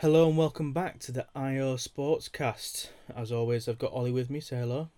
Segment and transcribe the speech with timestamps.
[0.00, 2.90] Hello and welcome back to the IO Sportscast.
[3.16, 4.38] As always, I've got Ollie with me.
[4.38, 4.90] Say hello.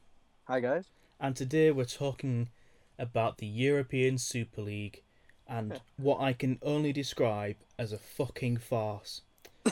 [0.44, 0.88] Hi guys.
[1.18, 2.50] And today we're talking
[2.98, 5.02] about the European Super League
[5.48, 9.22] and what I can only describe as a fucking farce.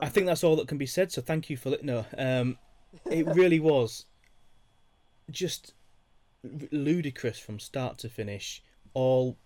[0.00, 1.10] I think that's all that can be said.
[1.10, 1.82] So thank you for it.
[1.82, 2.56] No, um,
[3.10, 4.04] it really was
[5.28, 5.74] just
[6.70, 8.62] ludicrous from start to finish.
[8.94, 9.38] All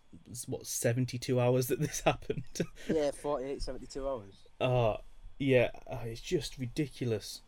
[0.46, 2.44] what seventy two hours that this happened.
[2.86, 4.43] yeah, 48, 72 hours.
[4.60, 4.96] Uh
[5.38, 7.42] yeah, uh, it's just ridiculous.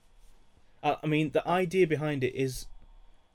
[0.82, 2.66] I, I mean, the idea behind it is,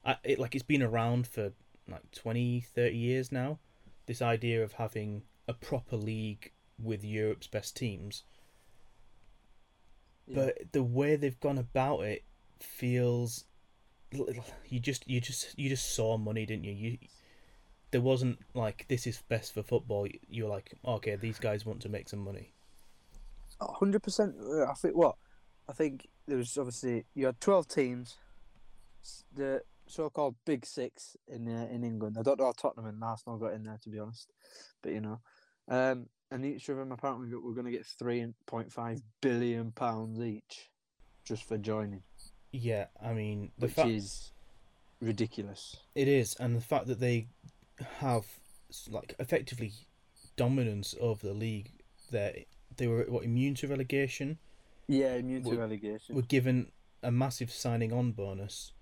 [0.05, 1.53] uh, it like it's been around for
[1.89, 3.59] like 20, 30 years now.
[4.05, 8.23] This idea of having a proper league with Europe's best teams.
[10.27, 10.35] Yeah.
[10.35, 12.23] But the way they've gone about it
[12.59, 13.45] feels
[14.11, 16.73] you just you just you just saw money, didn't you?
[16.73, 16.97] You
[17.91, 20.07] there wasn't like this is best for football.
[20.29, 22.53] You were like, okay, these guys want to make some money.
[23.61, 24.35] Hundred percent.
[24.41, 25.15] uh, I think what
[25.69, 28.17] I think there was obviously you had twelve teams,
[29.35, 32.17] the so-called Big Six in uh, in England.
[32.19, 34.31] I don't know how Tottenham and Arsenal got in there to be honest,
[34.81, 35.19] but you know,
[35.67, 39.71] um, and each of them apparently got- were going to get three point five billion
[39.71, 40.69] pounds each,
[41.25, 42.03] just for joining,
[42.51, 44.31] Yeah, I mean the which fact is
[45.01, 45.77] ridiculous.
[45.95, 47.27] it is, and the fact that they
[47.99, 48.25] have
[48.89, 49.73] like effectively
[50.35, 51.71] dominance over the league.
[52.11, 52.45] They
[52.77, 54.37] they were what immune to relegation.
[54.87, 56.15] Yeah, immune to Well, relegation.
[56.15, 56.71] Were given
[57.03, 58.73] a massive signing on bonus.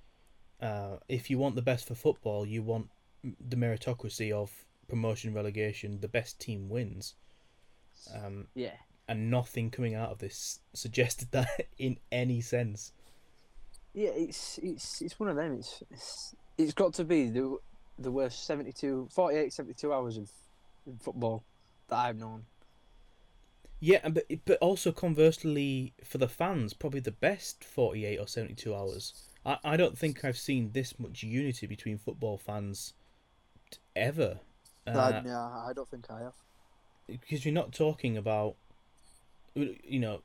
[0.61, 2.89] Uh, if you want the best for football, you want
[3.23, 4.51] the meritocracy of
[4.87, 5.99] promotion relegation.
[6.01, 7.15] The best team wins.
[8.13, 8.75] Um, yeah,
[9.07, 12.93] and nothing coming out of this suggested that in any sense.
[13.93, 15.53] Yeah, it's it's it's one of them.
[15.53, 17.57] It's it's, it's got to be the
[17.97, 20.29] the worst 72, 48, 72 hours of
[20.87, 21.43] in football
[21.89, 22.45] that I've known.
[23.79, 28.55] Yeah, but but also conversely for the fans, probably the best forty eight or seventy
[28.55, 29.13] two hours.
[29.45, 32.93] I, I don't think I've seen this much unity between football fans
[33.95, 34.39] ever.
[34.87, 36.33] Uh, yeah, I don't think I have.
[37.07, 38.55] because you're not talking about
[39.55, 40.21] you know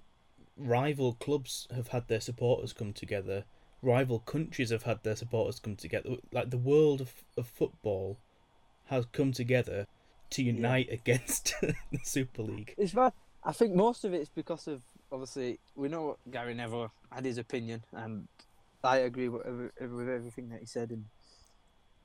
[0.57, 3.45] rival clubs have had their supporters come together
[3.83, 8.19] rival countries have had their supporters come together like the world of, of football
[8.87, 9.87] has come together
[10.31, 11.75] to unite against the
[12.05, 13.13] super league It's bad.
[13.45, 14.83] I think most of it is because of
[15.13, 18.27] obviously we know what Gary Neville had his opinion, and
[18.83, 20.91] I agree with, with everything that he said.
[20.91, 21.05] And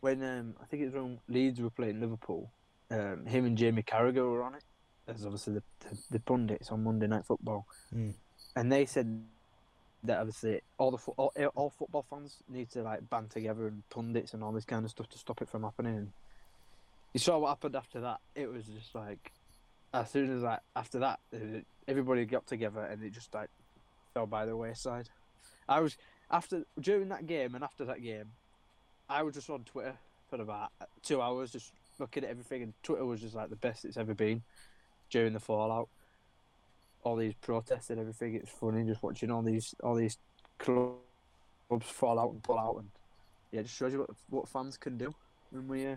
[0.01, 2.51] when um, I think it was when Leeds were playing Liverpool,
[2.91, 4.63] um, him and Jamie Carragher were on it
[5.07, 8.13] as obviously the, the, the pundits on Monday Night Football, Mm.
[8.56, 9.23] and they said
[10.03, 13.83] that obviously all the fo- all, all football fans need to like band together and
[13.89, 15.97] pundits and all this kind of stuff to stop it from happening.
[15.97, 16.11] And
[17.13, 18.19] you saw what happened after that.
[18.35, 19.31] It was just like
[19.94, 21.19] as soon as like after that,
[21.88, 23.50] everybody got together and it just like
[24.13, 25.09] fell by the wayside.
[25.67, 25.97] I was
[26.31, 28.31] after during that game and after that game,
[29.09, 29.95] I was just on Twitter
[30.29, 33.85] for about two hours, just looking at everything, and Twitter was just like the best
[33.85, 34.44] it's ever been
[35.09, 35.89] during the fallout.
[37.03, 40.17] All these protests and everything, it's funny just watching all these all these
[40.59, 41.00] clubs
[41.81, 42.89] fall out and pull out, and
[43.51, 45.16] yeah, it just shows you what what fans can do
[45.51, 45.95] when we uh,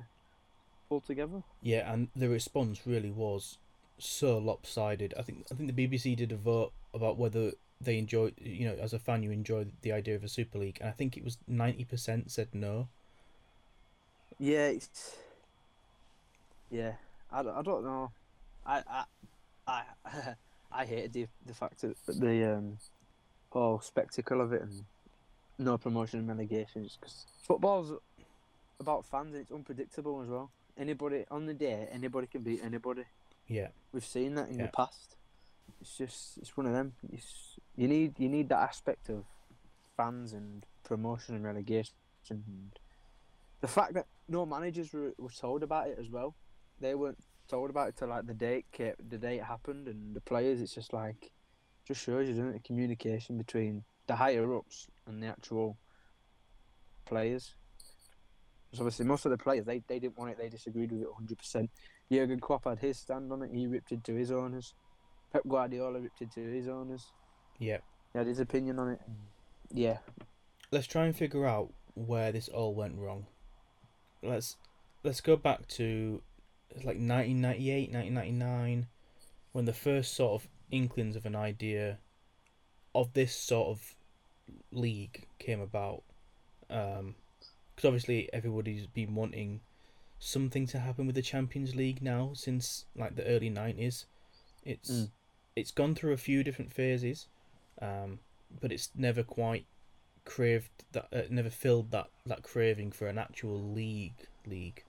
[0.88, 1.42] pull together.
[1.62, 3.58] yeah and the response really was
[3.98, 8.32] so lopsided i think i think the bbc did a vote about whether they enjoy
[8.40, 10.92] you know as a fan you enjoy the idea of a super league and i
[10.92, 12.88] think it was 90% said no
[14.38, 15.16] Yeah, it's
[16.70, 16.94] yeah.
[17.30, 18.10] I, don't- I don't know.
[18.66, 19.04] I I
[19.66, 19.82] I
[20.72, 22.78] I hated the the fact that the um
[23.50, 24.84] whole spectacle of it and
[25.58, 27.92] no promotion and relegations because football's
[28.80, 30.50] about fans and it's unpredictable as well.
[30.78, 33.04] Anybody on the day, anybody can beat anybody.
[33.46, 34.66] Yeah We've seen that in Yeah.
[34.66, 35.16] the past.
[35.80, 36.94] It's just it's one of them.
[37.12, 39.24] It's you need you need that aspect of
[39.96, 41.94] fans and promotion and relegation.
[42.30, 42.78] And
[43.60, 46.34] the fact that no managers were, were told about it as well.
[46.80, 50.20] They weren't told about it till like the date the day it happened and the
[50.22, 50.60] players.
[50.62, 51.30] It's just like
[51.84, 55.76] just shows you doesn't it, the communication between the higher ups and the actual
[57.04, 57.54] players.
[58.70, 60.38] Because obviously most of the players they, they didn't want it.
[60.38, 61.36] They disagreed with it 100.
[61.38, 61.70] percent
[62.12, 63.50] Jurgen Klopp had his stand on it.
[63.52, 64.74] He ripped into his owners.
[65.32, 67.06] Pep Guardiola ripped into his owners.
[67.58, 67.78] yeah
[68.12, 69.00] He had his opinion on it.
[69.72, 69.98] Yeah,
[70.70, 73.26] let's try and figure out where this all went wrong.
[74.22, 74.56] Let's
[75.02, 76.20] let's go back to
[76.76, 78.86] like 1998, 1999
[79.52, 81.98] when the first sort of inklings of an idea
[82.94, 83.94] of this sort of
[84.70, 86.02] league came about.
[86.68, 87.14] Um,
[87.74, 89.60] because obviously everybody's been wanting
[90.24, 94.06] something to happen with the Champions League now since like the early 90s.
[94.64, 95.10] It's Mm.
[95.56, 97.26] it's gone through a few different phases,
[97.80, 98.20] um,
[98.60, 99.66] but it's never quite
[100.24, 104.84] craved that uh, never filled that that craving for an actual league league.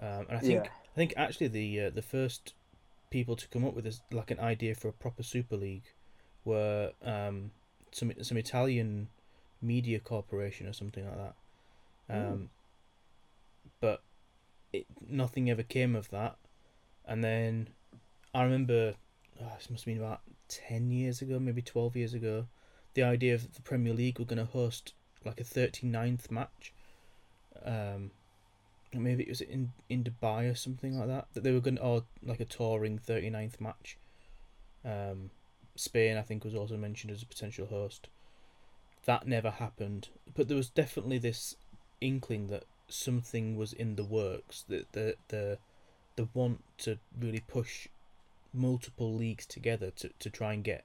[0.00, 0.70] Um, and I think Yeah.
[0.70, 2.54] I think actually the uh, the first
[3.10, 5.86] people to come up with this like an idea for a proper super league
[6.44, 7.52] were um,
[7.92, 9.08] some some Italian
[9.62, 11.36] media corporation or something like that.
[12.10, 12.57] Um, but
[14.72, 16.36] it nothing ever came of that.
[17.06, 17.68] And then
[18.34, 18.94] I remember
[19.40, 22.46] oh, this must have been about ten years ago, maybe twelve years ago.
[22.94, 24.94] The idea of the Premier League were going to host
[25.24, 26.72] like a 39th match.
[27.64, 28.10] Um,
[28.94, 31.26] maybe it was in in Dubai or something like that.
[31.34, 33.98] That they were going to, or like a touring 39th match.
[34.84, 35.30] Um,
[35.76, 38.08] Spain, I think, was also mentioned as a potential host.
[39.04, 41.56] That never happened, but there was definitely this
[42.00, 44.64] inkling that something was in the works.
[44.68, 45.58] That the the
[46.16, 47.88] the want to really push
[48.52, 50.84] multiple leagues together to, to try and get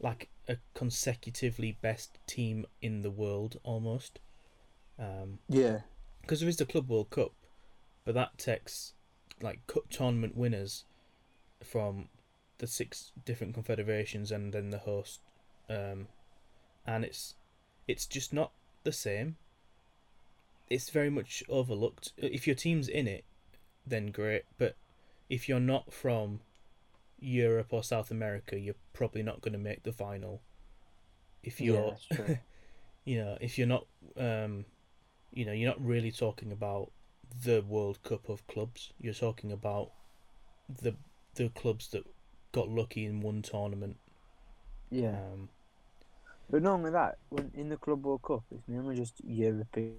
[0.00, 4.18] like a consecutively best team in the world almost.
[4.98, 5.80] Um, Yeah.
[6.20, 7.32] because there is the Club World Cup,
[8.04, 8.92] but that takes
[9.40, 10.84] like cup tournament winners
[11.64, 12.08] from
[12.58, 15.20] the six different confederations and then the host,
[15.68, 16.08] um,
[16.86, 17.34] and it's
[17.88, 18.52] it's just not
[18.84, 19.36] the same.
[20.70, 22.12] It's very much overlooked.
[22.16, 23.24] If your team's in it,
[23.86, 24.44] then great.
[24.58, 24.76] But
[25.28, 26.40] if you're not from
[27.18, 30.42] Europe or South America, you're probably not going to make the final.
[31.42, 32.38] If you're true.
[33.04, 33.86] you know, if you're not,
[34.16, 34.66] um,
[35.32, 36.92] you know, you're not really talking about
[37.44, 38.92] the World Cup of clubs.
[39.00, 39.92] You're talking about
[40.68, 40.96] the
[41.34, 42.04] the clubs that
[42.52, 43.98] got lucky in one tournament.
[44.90, 45.20] yeah.
[45.32, 45.48] Um,
[46.50, 49.96] But not only that, when in the Club World Cup, it's mainly just European.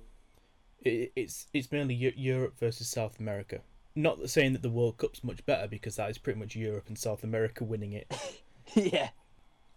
[0.81, 3.61] It, it's it's mainly Europe versus South America.
[3.95, 6.97] Not saying that the World Cup's much better because that is pretty much Europe and
[6.97, 8.41] South America winning it.
[8.73, 9.09] yeah.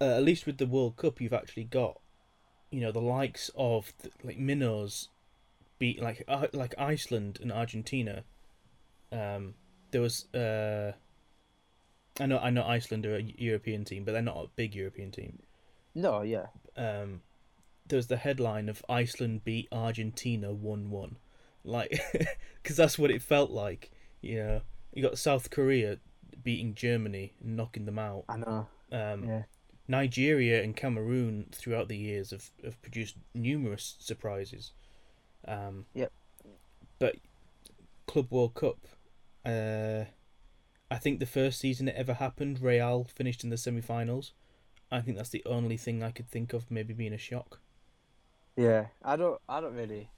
[0.01, 2.01] uh, at least with the World Cup, you've actually got,
[2.71, 5.09] you know, the likes of the, like minnows,
[5.79, 8.25] beat like uh, like Iceland and Argentina.
[9.11, 9.55] Um,
[9.91, 10.93] there was uh,
[12.21, 15.11] I know I know Iceland are a European team, but they're not a big European
[15.11, 15.41] team.
[15.95, 16.47] No, yeah.
[16.77, 17.23] Um,
[17.87, 21.17] there was the headline of Iceland beat Argentina one one,
[21.65, 22.01] like
[22.63, 23.91] because that's what it felt like.
[24.21, 24.61] You know,
[24.93, 25.99] you got South Korea
[26.43, 28.25] beating Germany and knocking them out.
[28.29, 28.67] I know.
[28.91, 29.43] Um, Yeah.
[29.87, 34.73] Nigeria and Cameroon throughout the years have, have produced numerous surprises.
[35.47, 36.11] Um, Yep.
[36.99, 37.17] But
[38.07, 38.79] Club World Cup,
[39.45, 40.05] uh,
[40.91, 44.33] I think the first season it ever happened, Real finished in the semi finals.
[44.91, 47.61] I think that's the only thing I could think of maybe being a shock.
[48.57, 48.87] Yeah.
[49.03, 49.41] I don't.
[49.49, 50.11] I don't really.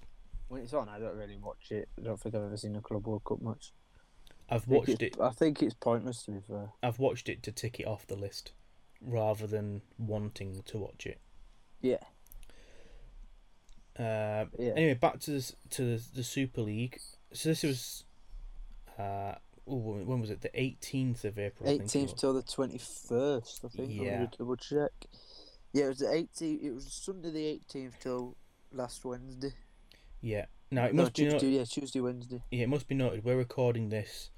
[0.49, 1.88] When it's on, I don't really watch it.
[1.99, 3.73] I don't think I've ever seen a Club World Cup match.
[4.49, 5.17] I've watched it.
[5.21, 6.71] I think it's pointless to be fair.
[6.83, 8.53] I've watched it to tick it off the list,
[9.00, 11.19] rather than wanting to watch it.
[11.81, 11.97] Yeah.
[13.99, 14.73] Uh, Yeah.
[14.77, 17.00] Anyway, back to the, to the, the Super League.
[17.32, 18.05] So this was,
[18.99, 19.35] uh,
[19.69, 20.43] ooh, when was it?
[20.43, 21.69] The eighteenth of April.
[21.69, 23.65] I think it Eighteenth till the twenty first.
[23.65, 23.91] I think.
[23.91, 24.03] Yeah.
[24.03, 24.27] Yeah.
[24.39, 24.93] Double check.
[25.73, 26.63] Yeah, it was the eighteenth.
[26.63, 28.37] It was Sunday the eighteenth till
[28.73, 29.53] last Wednesday.
[30.21, 30.47] Yeah.
[30.71, 31.51] Now it no, must be Tuesday.
[31.51, 32.43] no- Yeah, Tuesday, Wednesday.
[32.51, 33.25] yeah, it must be noted.
[33.25, 34.31] We're recording this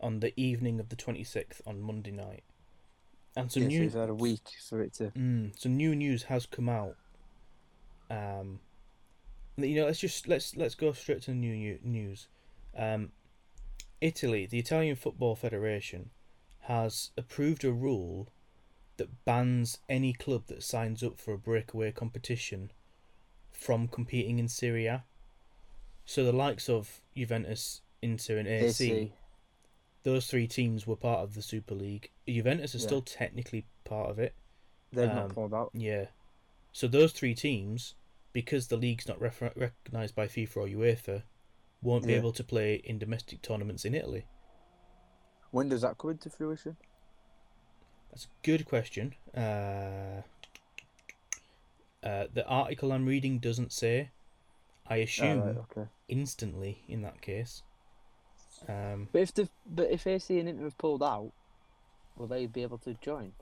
[0.00, 2.42] on the evening of the twenty sixth on Monday night,
[3.36, 5.10] and some yeah, new we've had a week for it to.
[5.10, 6.96] Mm, some new news has come out.
[8.10, 8.58] Um,
[9.56, 12.28] you know, let's just let's let's go straight to the new new- news.
[12.76, 13.12] Um,
[14.00, 16.10] Italy, the Italian Football Federation,
[16.62, 18.32] has approved a rule
[19.02, 22.70] that bans any club that signs up for a breakaway competition
[23.50, 25.02] from competing in Serie A.
[26.04, 29.12] So the likes of Juventus, Inter, and AC,
[30.04, 32.10] those three teams were part of the Super League.
[32.28, 32.86] Juventus is Yeah.
[32.86, 34.36] still technically part of it.
[34.92, 35.70] They're um, not pulled out.
[35.74, 36.06] Yeah.
[36.70, 37.96] So those three teams,
[38.32, 41.22] because the league's not refer- recognised by FIFA or UEFA,
[41.82, 44.26] won't be able to play in domestic tournaments in Italy.
[45.50, 46.76] When does that come into fruition?
[48.12, 49.14] That's a good question.
[49.34, 50.22] Uh,
[52.04, 54.10] uh, the article I'm reading doesn't say.
[54.86, 55.88] I assume Ah, right, okay.
[56.08, 57.62] instantly in that case.
[58.68, 61.32] Um, But if the but if AC and Inter have pulled out,
[62.16, 63.32] will they be able to join?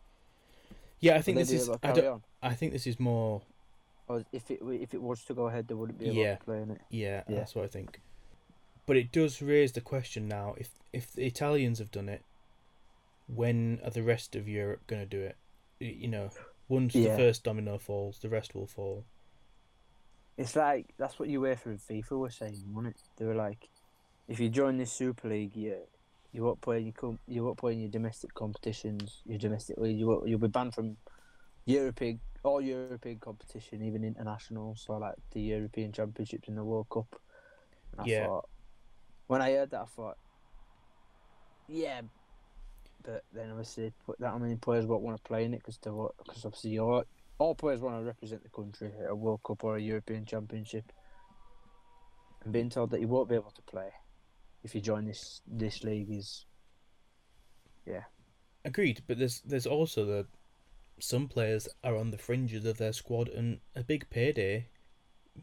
[1.01, 1.69] yeah, I Will think they this be is.
[1.69, 2.23] able to I, carry don't, on?
[2.43, 3.43] I think this is more.
[4.07, 6.37] Or if it if it was to go ahead, they wouldn't be able Yeah.
[6.37, 6.81] to play in it.
[6.91, 7.37] Yeah, Yeah.
[7.37, 8.01] that's what I think.
[8.87, 12.23] But it does raise the question now: if if the Italians have done it,
[13.35, 15.37] when are the rest of Europe going to do it?
[15.79, 16.31] You know,
[16.69, 19.05] once the first domino falls, the rest will fall.
[20.37, 23.03] It's like that's what UEFA and FIFA were saying, wasn't it?
[23.17, 23.69] They were like,
[24.29, 25.77] if you join this Super League, you
[26.33, 29.23] You won't play in your com- you won't play in your domestic competitions.
[29.27, 29.99] Your domestic league.
[29.99, 30.97] You won't, you'll be banned from
[31.67, 34.75] European all European competition, even international.
[34.77, 37.21] So like the European Championships and the World Cup.
[37.93, 38.27] And I Yeah.
[38.27, 38.49] thought
[39.27, 40.17] when I heard that, I thought,
[41.69, 42.01] yeah,
[43.03, 46.45] but then obviously put that many players won't want to play in it because because
[46.45, 47.05] obviously you're,
[47.39, 50.93] all players want to represent the country at a World Cup or a European Championship.
[52.45, 53.91] And being told that you won't be able to play
[54.63, 56.47] if you join this this league is
[57.87, 58.05] yeah,
[58.65, 60.27] Agreed, but there's there's also the
[60.99, 64.67] some players are on the fringes of their squad, and a big payday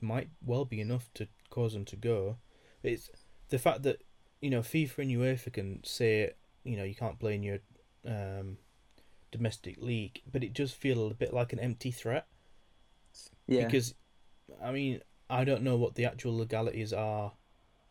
[0.01, 2.37] might well be enough to cause them to go.
[2.83, 3.09] It's
[3.49, 4.03] the fact that
[4.39, 6.33] you know FIFA and UEFA can say
[6.67, 7.59] you know you can't play in your
[8.05, 8.57] um,
[9.31, 12.27] domestic league, but it does feel a bit like an empty threat
[13.47, 13.93] yeah because
[14.63, 17.33] I mean I don't know what the actual legalities are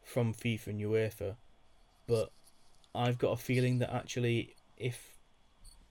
[0.05, 1.37] from FIFA and UEFA,
[2.07, 2.31] but
[2.95, 5.17] I've got a feeling that actually if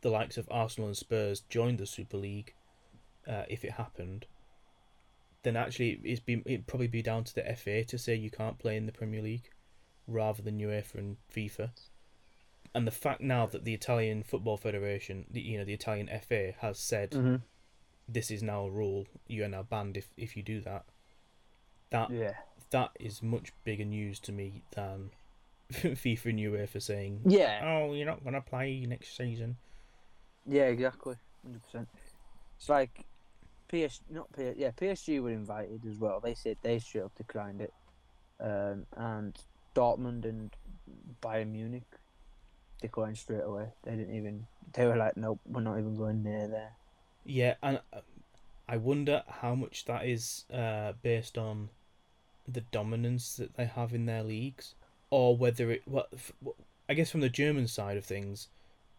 [0.02, 2.54] the likes of Arsenal and Spurs joined the Super League,
[3.28, 4.26] uh, if it happened,
[5.44, 8.58] then actually it's been it'd probably be down to the FA to say you can't
[8.58, 9.50] play in the Premier League,
[10.08, 11.70] rather than UEFA and FIFA.
[12.76, 16.54] And the fact now that the Italian Football Federation, the, you know, the Italian FA
[16.60, 17.38] has said hmm
[18.08, 19.08] this is now a rule.
[19.28, 20.84] You are now banned if, if you do that.
[21.90, 22.34] That yeah
[22.72, 25.12] that is much bigger news to me than
[25.72, 29.56] FIFA and UEFA saying, yeah "Oh, you're not gonna play next season."
[30.46, 31.88] yeah exactly hundred percent.
[32.58, 33.06] It's like
[33.70, 36.20] PS not PS yeah PSG were invited as well.
[36.20, 37.74] They said they straight up declined it,
[38.40, 39.36] um, and
[39.74, 40.52] Dortmund and
[41.24, 41.88] Bayern Munich
[42.82, 43.68] declined straight away.
[43.84, 44.48] They didn't even.
[44.74, 46.72] They were like, nope, we're not even going near there.
[47.26, 48.02] Yeah, and uh,
[48.68, 51.70] I wonder how much that is uh, based on
[52.48, 54.76] the dominance that they have in their leagues,
[55.10, 55.84] or whether it.
[55.86, 56.08] Well,
[56.88, 58.48] I guess from the German side of things,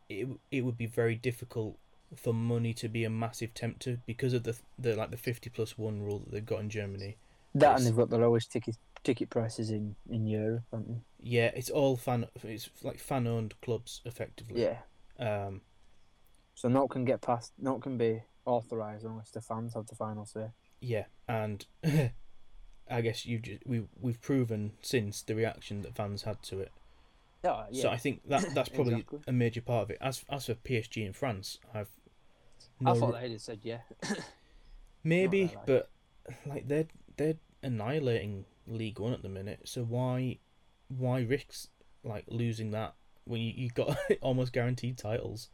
[0.09, 1.77] it it would be very difficult
[2.15, 5.77] for money to be a massive tempter because of the the like the fifty plus
[5.77, 7.17] one rule that they've got in Germany.
[7.55, 8.77] That and they've got the lowest ticket
[9.07, 11.01] ticket prices in in Europe, haven't they?
[11.21, 12.27] Yeah, it's all fan.
[12.43, 14.63] It's like fan owned clubs effectively.
[14.63, 14.79] Yeah.
[15.19, 15.61] Um.
[16.55, 20.27] So not can get past, not can be authorised unless the fans have the final
[20.27, 20.49] say.
[20.81, 21.65] Yeah, and
[22.91, 26.73] I guess you just we we've proven since the reaction that fans had to it.
[27.45, 27.83] Yeah, yeah.
[27.83, 29.21] So I think that that's probably Exactly.
[29.29, 29.99] a major part of it.
[30.01, 31.91] As as for PSG in France, I've
[32.85, 33.81] I thought re- they had said yeah.
[35.05, 35.67] maybe, like.
[35.67, 35.91] but
[36.45, 39.61] like they're they're annihilating League One at the minute.
[39.65, 40.39] So why
[40.89, 41.69] why risk
[42.05, 42.95] like losing that
[43.25, 45.49] when you you got almost guaranteed titles?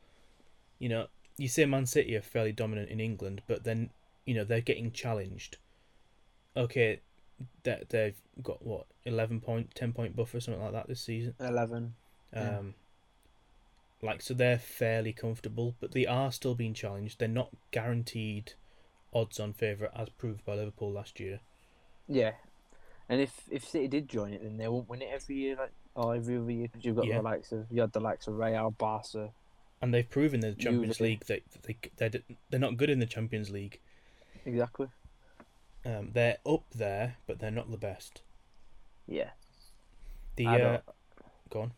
[0.78, 3.90] You know, you say Man City are fairly dominant in England, but then
[4.26, 5.58] you know they're getting challenged.
[6.56, 7.00] Okay,
[7.62, 11.34] that they've got what eleven point, ten point buffer, something like that this season.
[11.40, 11.94] Eleven.
[12.32, 12.58] Yeah.
[12.58, 12.74] Um,
[14.02, 17.18] like so they're fairly comfortable, but they are still being challenged.
[17.18, 18.54] They're not guaranteed
[19.14, 21.40] odds on favourite as proved by Liverpool last year.
[22.08, 22.32] Yeah.
[23.08, 25.72] And if if City did join it, then they won't win it every year, like
[25.94, 27.18] or every other year, because you've got Yeah.
[27.18, 29.30] the likes of you had the likes of Real, Barca.
[29.80, 31.00] And they've proven in the Champions.
[31.00, 33.80] League that they they're, they're not good in the Champions League.
[34.46, 34.88] Exactly.
[35.84, 38.22] Um, they're up there, but they're not the best.
[39.08, 39.30] Yeah.
[40.36, 40.82] The I uh, don't,
[41.50, 41.72] go on.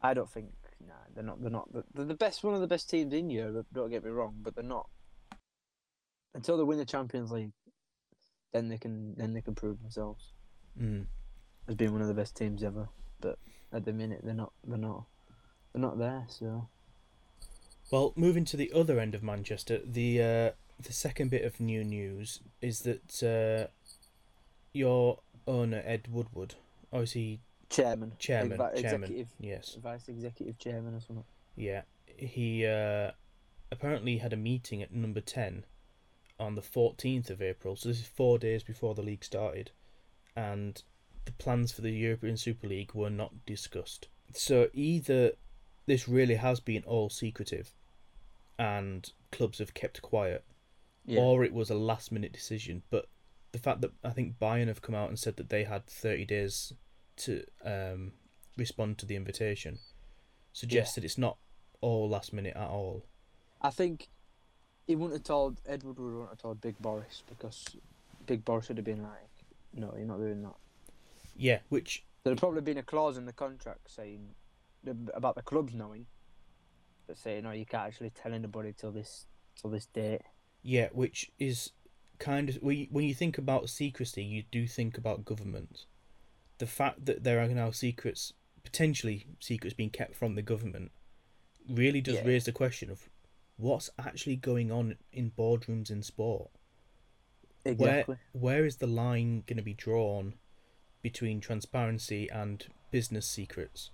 [0.00, 0.50] I don't think.
[0.86, 1.42] Nah, they're not.
[1.42, 1.68] They're not.
[1.72, 2.44] They're the best.
[2.44, 3.66] One of the best teams in Europe.
[3.72, 4.88] Don't get me wrong, but they're not.
[6.34, 7.50] Until they win the Champions League,
[8.52, 9.14] then they can.
[9.16, 10.32] Then they can prove themselves
[10.80, 11.06] Mm.
[11.66, 12.88] as being one of the best teams ever.
[13.20, 13.38] But
[13.72, 14.52] at the minute, they're not.
[14.64, 15.04] They're not.
[15.72, 16.26] They're not there.
[16.28, 16.68] So.
[17.90, 20.50] Well, moving to the other end of Manchester, the uh,
[20.80, 23.70] the second bit of new news is that uh,
[24.72, 26.54] your owner Ed Woodward,
[26.90, 27.40] or is he
[27.70, 28.12] Chairman.
[28.18, 28.60] chairman?
[28.60, 29.26] Exec- chairman.
[29.38, 29.76] Yes.
[29.82, 31.24] Vice executive chairman or something.
[31.56, 31.82] Yeah,
[32.16, 33.10] he uh,
[33.72, 35.64] apparently had a meeting at number 10
[36.38, 39.70] on the 14th of April, so this is four days before the league started,
[40.36, 40.82] and
[41.24, 44.08] the plans for the European Super League were not discussed.
[44.32, 45.32] So either
[45.86, 47.70] this really has been all secretive
[48.58, 50.44] and clubs have kept quiet,
[51.04, 51.20] Yeah.
[51.20, 53.08] or it was a last minute decision, but
[53.52, 56.24] the fact that I think Bayern have come out and said that they had 30
[56.26, 56.72] days
[57.18, 58.12] to um,
[58.56, 59.78] respond to the invitation
[60.52, 61.38] suggests that it's not
[61.80, 63.04] all last minute at all.
[63.62, 64.08] I think
[64.88, 67.64] he wouldn't have told Edward would wouldn't have told Big Boris because
[68.26, 69.28] Big Boris would have been like,
[69.74, 70.56] "No, you're not doing that."
[71.36, 74.34] Yeah, which There'd probably been a clause in the contract saying
[75.14, 76.06] about the clubs knowing,
[77.06, 80.22] that saying, "No, you can't actually tell anybody till this till this date."
[80.62, 81.70] yeah, which is
[82.18, 85.84] kind of when you, when you think about secrecy, you do think about government.
[86.56, 88.32] The fact that there are now secrets
[88.64, 90.90] potentially secrets being kept from the government
[91.68, 92.24] really does Yeah.
[92.26, 93.08] raise the question of
[93.58, 96.48] what's actually going on in boardrooms in sport.
[97.64, 98.16] Exactly.
[98.32, 100.34] Where where is the line going to be drawn
[101.02, 103.90] between transparency and business secrets?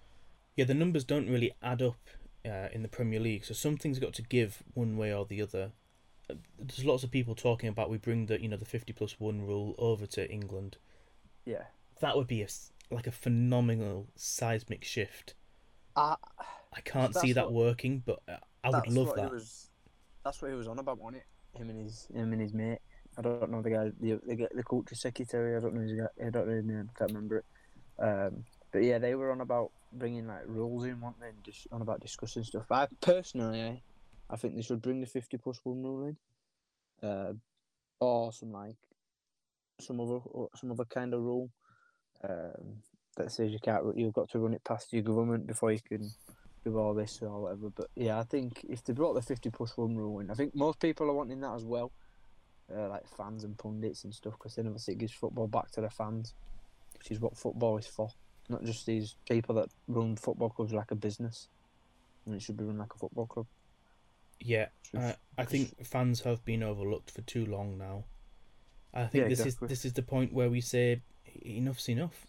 [0.57, 1.97] Yeah, the numbers don't really add up
[2.47, 5.73] uh, in the Premier League, so something's got to give one way or the other.
[6.31, 9.19] Uh, There's lots of people talking about we bring the you know the fifty plus
[9.19, 10.77] one rule over to England.
[11.45, 11.65] Yeah.
[12.01, 12.49] That would be a
[12.91, 15.35] like a phenomenal seismic shift.
[15.97, 16.17] I,
[16.73, 18.21] I can't see that what- working, but
[18.65, 19.27] I would that's love what that.
[19.27, 19.71] He was,
[20.25, 21.59] that's what he was on about, wasn't it?
[21.59, 22.79] Him and his him and his mate.
[23.17, 25.57] I don't know the guy, the the, the culture secretary.
[25.57, 26.27] I don't know his guy.
[26.27, 26.91] I don't know his name.
[26.95, 27.45] I can't remember it.
[27.99, 31.29] Um, but yeah, they were on about bringing like rules in, weren't they?
[31.29, 32.65] And just on about discussing stuff.
[32.71, 33.83] I personally,
[34.31, 37.33] I, think they should bring the fifty plus one rule in, uh,
[38.01, 38.77] or some like
[39.81, 40.21] some other
[40.57, 41.51] some other kind of rule
[42.29, 42.83] um,
[43.17, 43.85] that says you can't.
[43.97, 46.11] You've got to run it past your government before you can
[46.73, 47.71] all this or whatever.
[47.71, 50.55] But yeah, I think if they brought the fifty plus one rule in, I think
[50.55, 51.93] most people are wanting that as well,
[52.75, 55.81] uh, like fans and pundits and stuff, because then obviously it gives football back to
[55.81, 56.35] the fans,
[56.99, 58.09] which is what football is for.
[58.49, 61.49] Not just these people that run football clubs like a business.
[62.27, 63.47] And it should be run like a football club.
[64.41, 68.05] Yeah, uh, I think fans have been overlooked for too long now.
[68.95, 69.67] I think Yeah, this exactly.
[69.67, 71.03] is this is the point where we say
[71.45, 72.27] enough's enough.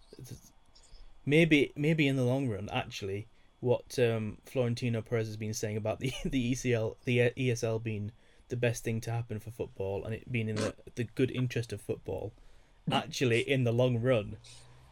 [1.25, 3.27] Maybe maybe in the long run, actually,
[3.65, 8.11] what um, Florentino Perez has been saying about the the ECL the uh, ESL being
[8.49, 11.73] the best thing to happen for football and it being in the the good interest
[11.73, 12.31] of football,
[12.91, 14.37] actually in the long run,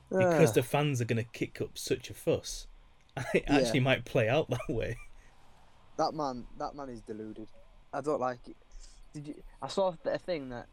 [0.09, 0.53] because Ah.
[0.53, 2.65] the fans are going to kick up such a fuss,
[3.35, 4.97] it actually might play out that way.
[5.97, 7.49] That man, that man is deluded.
[7.93, 8.55] I don't like it.
[9.13, 9.43] Did you?
[9.61, 10.65] I saw a thing that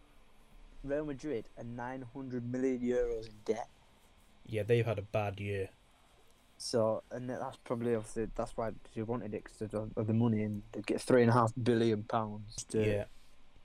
[0.83, 3.69] Real Madrid are 900 million euros in debt.
[4.47, 5.69] Yeah, they've had a bad year.
[6.63, 10.43] So, and that's probably obviously that's why she wanted it because of of the money
[10.43, 13.05] and they get three and a half billion pounds to, Yeah.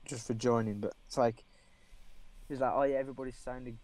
[0.06, 0.80] just for joining.
[0.80, 1.44] But it's like
[2.48, 3.76] he's like, oh yeah, everybody's signed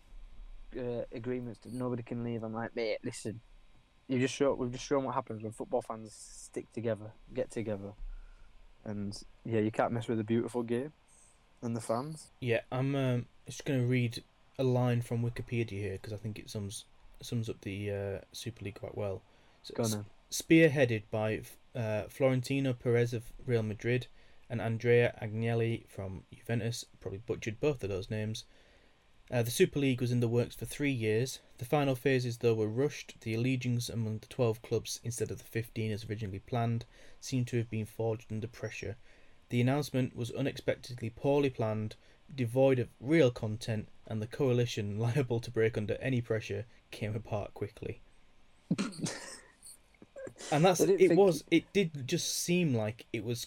[0.78, 2.42] uh, agreements that nobody can leave.
[2.42, 3.42] I'm like, mate, listen,
[4.08, 7.92] you just show we've just shown what happens when football fans stick together, get together,
[8.82, 10.94] and yeah, you can't mess with a beautiful game
[11.60, 12.28] and the fans.
[12.40, 14.24] Yeah, I'm um, just going to read
[14.58, 16.86] a line from Wikipedia here because I think it sums
[17.24, 19.22] sums up the uh, Super League quite well.
[19.62, 21.42] So, Go on spearheaded by
[21.74, 24.06] uh, Florentino Perez of Real Madrid
[24.48, 28.44] and Andrea Agnelli from Juventus, probably butchered both of those names.
[29.30, 31.38] Uh, the Super League was in the works for three years.
[31.58, 33.20] The final phases, though, were rushed.
[33.20, 36.84] The allegiance among the 12 clubs instead of the 15 as originally planned
[37.20, 38.96] seemed to have been forged under pressure.
[39.50, 41.96] The announcement was unexpectedly poorly planned,
[42.34, 47.54] devoid of real content, and the coalition, liable to break under any pressure, came apart
[47.54, 48.00] quickly.
[50.50, 53.46] and that's it think- was it did just seem like it was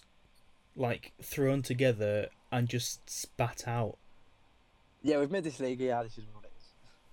[0.75, 3.97] like thrown together and just spat out.
[5.01, 5.79] Yeah, we've made this league.
[5.79, 6.65] Yeah, this is what it is.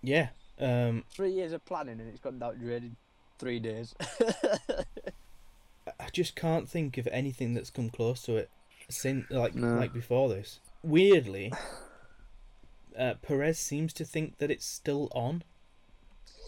[0.03, 0.29] Yeah.
[0.61, 2.97] Um Three years of planning and it's gone down in
[3.39, 3.95] three days.
[5.99, 8.51] I just can't think of anything that's come close to it
[8.89, 9.75] since like No.
[9.75, 10.61] like before this.
[10.83, 11.53] Weirdly,
[12.99, 15.43] uh, Perez seems to think that it's still on.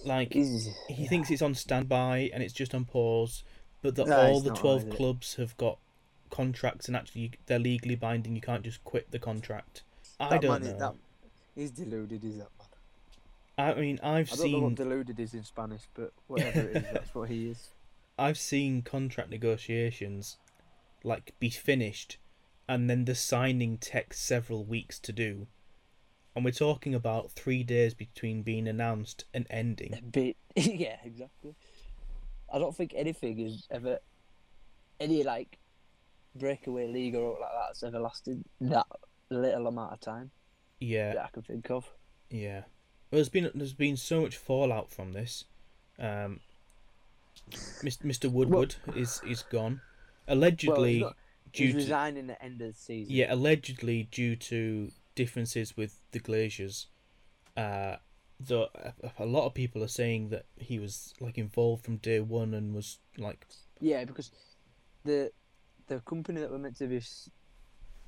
[0.04, 3.42] Like He's- he thinks it's on standby and it's just on pause,
[3.82, 5.78] but that No, all the twelve clubs have got
[6.30, 8.34] contracts and actually they're legally binding.
[8.34, 9.82] You can't just quit the contract.
[10.20, 10.68] I don't know.
[10.68, 10.94] Is, that,
[11.54, 13.76] he's deluded, is that man?
[13.76, 16.76] I mean, I've I don't know what seen deluded is in Spanish, but whatever it
[16.76, 17.70] is, that's what he is.
[18.18, 20.36] I've seen contract negotiations
[21.02, 22.18] like be finished
[22.68, 25.46] and then the signing takes several weeks to do.
[26.36, 30.12] And we're talking about three days between being announced and ending.
[30.56, 31.54] Yeah, exactly.
[32.52, 33.98] I don't think anything is ever
[35.00, 35.58] any like
[36.36, 38.86] breakaway league or like that's ever lasted that
[39.30, 40.30] little amount of time
[40.78, 41.88] Yeah, that I can think of.
[42.30, 42.60] yeah.
[43.10, 45.44] Well, there's been there's been so much fallout from this.
[45.98, 46.40] Um,
[47.50, 48.30] Mr.
[48.30, 49.80] Woodward is is gone,
[50.28, 51.14] allegedly well,
[51.52, 53.14] due he's to resigning at the end of the season.
[53.14, 56.86] yeah, allegedly due to differences with the Glazers.
[57.56, 57.96] Uh,
[58.40, 62.20] though a, a lot of people are saying that he was like involved from day
[62.20, 63.46] one and was like
[63.80, 64.30] Yeah, because
[65.04, 65.30] the
[65.86, 67.00] the company that were meant to be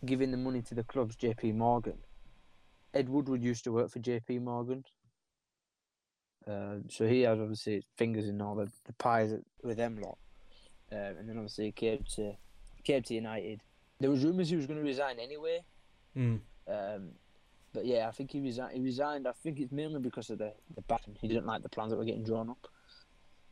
[0.05, 1.99] giving the money to the clubs, JP Morgan,
[2.95, 4.85] Ed Woodward used to work for JP Morgan.
[6.47, 10.16] Uh, so he has obviously fingers in all the, the pies with them lot.
[10.92, 12.33] Uh, and then obviously he came to
[12.85, 13.61] came to United.
[13.99, 15.64] There was rumours he was going to resign anyway.
[16.16, 17.11] mm, Um,
[17.72, 18.74] but yeah, I think he resigned.
[18.74, 19.29] He resigned.
[19.29, 21.02] I think it's mainly because of the the back.
[21.20, 22.68] He didn't like the plans that were getting drawn up.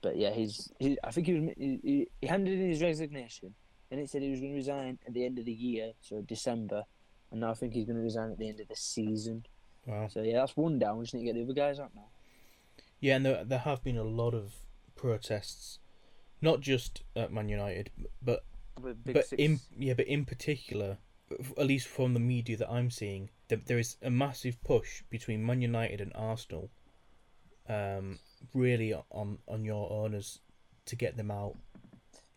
[0.01, 0.73] But yeah, he's.
[0.79, 1.51] He, I think he was.
[1.57, 3.55] He, he handed in his resignation,
[3.91, 6.23] and it said he was going to resign at the end of the year, so
[6.23, 6.85] December,
[7.31, 9.47] and now I think he's going to resign at the end of the season.
[9.87, 10.09] Wow.
[10.09, 10.99] So yeah, that's one down.
[10.99, 12.07] We just need to get the other guys out now.
[13.01, 14.55] Yeah, and there, there have been a lot of
[14.97, 15.79] protests,
[16.41, 17.91] not just at Man United,
[18.23, 18.45] but
[19.05, 20.99] big but in yeah, but in particular,
[21.59, 25.45] at least from the media that I'm seeing, that there is a massive push between
[25.45, 26.71] Man United and Arsenal.
[27.69, 28.19] Um,
[28.53, 30.41] really on on your owners
[30.85, 31.57] to get them out.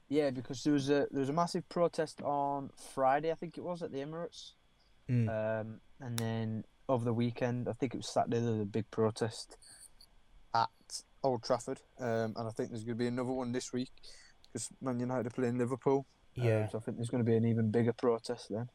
[0.07, 3.63] Yeah, because there was a there was a massive protest on Friday, I think it
[3.63, 4.53] was at the Emirates,
[5.09, 5.27] Mm.
[5.29, 8.89] um, and then over the weekend, I think it was Saturday, there was a big
[8.91, 9.57] protest
[10.53, 10.69] at
[11.23, 13.91] Old Trafford, um, and I think there's going to be another one this week
[14.43, 16.05] because Man United are playing Liverpool.
[16.37, 18.69] um, yeah, so I think there's going to be an even bigger protest then.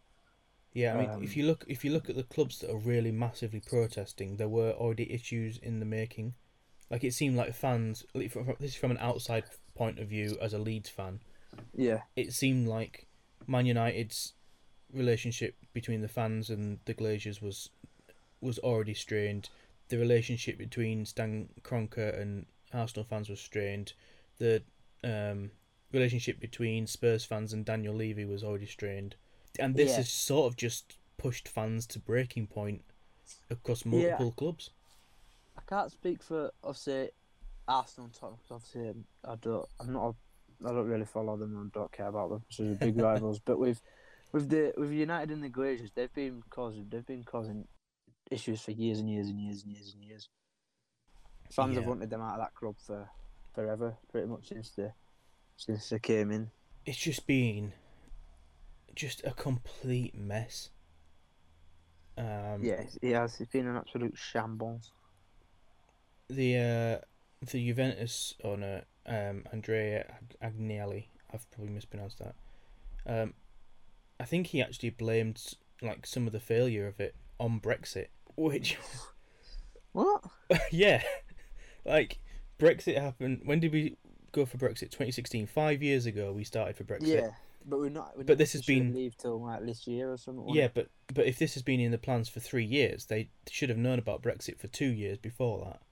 [0.74, 0.94] Yeah.
[0.94, 3.12] I mean, um, if you look if you look at the clubs that are really
[3.12, 6.34] massively protesting, there were already issues in the making.
[6.90, 8.04] Like it seemed like fans.
[8.14, 11.20] like, from- from- This is from an outside point of view as a Leeds fan.
[11.74, 13.06] Yeah, it seemed like
[13.46, 14.32] Man United's
[14.92, 17.70] relationship between the fans and the Glazers was
[18.40, 19.48] was already strained.
[19.88, 23.92] The relationship between Stan Kroenke and Arsenal fans was strained.
[24.38, 24.62] The
[25.04, 25.50] um,
[25.92, 29.16] relationship between Spurs fans and Daniel Levy was already strained.
[29.58, 29.96] And this Yeah.
[29.96, 32.82] has sort of just pushed fans to breaking point
[33.50, 34.70] across multiple clubs.
[35.56, 37.10] I can't speak for obviously
[37.68, 41.56] Arsenal and Tottenham obviously um, I don't I'm not a, I don't really follow them
[41.56, 42.44] and don't care about them.
[42.48, 43.38] So they're big rivals.
[43.38, 43.80] But with
[44.32, 47.68] with the with United and the Glazers, they've been causing they've been causing
[48.30, 50.28] issues for years and years and years and years and years.
[51.50, 53.08] Fans have wanted them out of that club for
[53.54, 54.90] forever, pretty much since they
[55.56, 56.50] since they came in.
[56.86, 57.74] It's just been
[58.94, 60.70] just a complete mess.
[62.18, 63.40] Um, Yeah, it has.
[63.40, 64.92] It's been an absolute shambles.
[66.28, 67.04] the uh,
[67.50, 72.34] the Juventus owner um, Andrea Agnelli, I've probably mispronounced that.
[73.06, 73.34] Um,
[74.20, 78.78] I think he actually blamed like some of the failure of it on Brexit, which
[79.92, 80.24] What?
[80.70, 81.02] yeah,
[81.84, 82.18] like
[82.58, 83.42] Brexit happened.
[83.44, 83.96] When did we
[84.32, 84.90] go for Brexit?
[84.90, 85.46] Twenty sixteen.
[85.46, 87.08] Five years ago, we started for Brexit.
[87.08, 87.30] Yeah,
[87.66, 88.12] but we're not.
[88.16, 90.48] We're But not this has been- leave till like this year or something.
[90.54, 93.68] Yeah, but but if this has been in the plans for three years, they should
[93.68, 95.82] have known about Brexit for two years before that.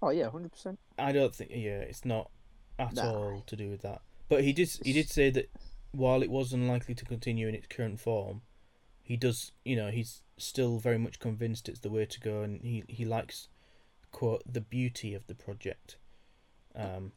[0.00, 0.78] Oh yeah, hundred percent.
[0.98, 1.50] I don't think.
[1.52, 2.30] Yeah, it's not
[2.78, 3.12] at Nah.
[3.12, 4.02] all to do with that.
[4.28, 4.68] But he did.
[4.84, 5.50] He did say that
[5.92, 8.42] while it was unlikely to continue in its current form,
[9.02, 9.52] he does.
[9.64, 13.04] You know, he's still very much convinced it's the way to go, and he he
[13.04, 13.48] likes
[14.12, 15.96] quote the beauty of the project.
[16.74, 17.12] Um,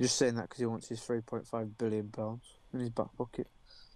[0.00, 2.44] Just saying that because he wants his three point five billion pounds
[2.74, 3.46] in his back pocket.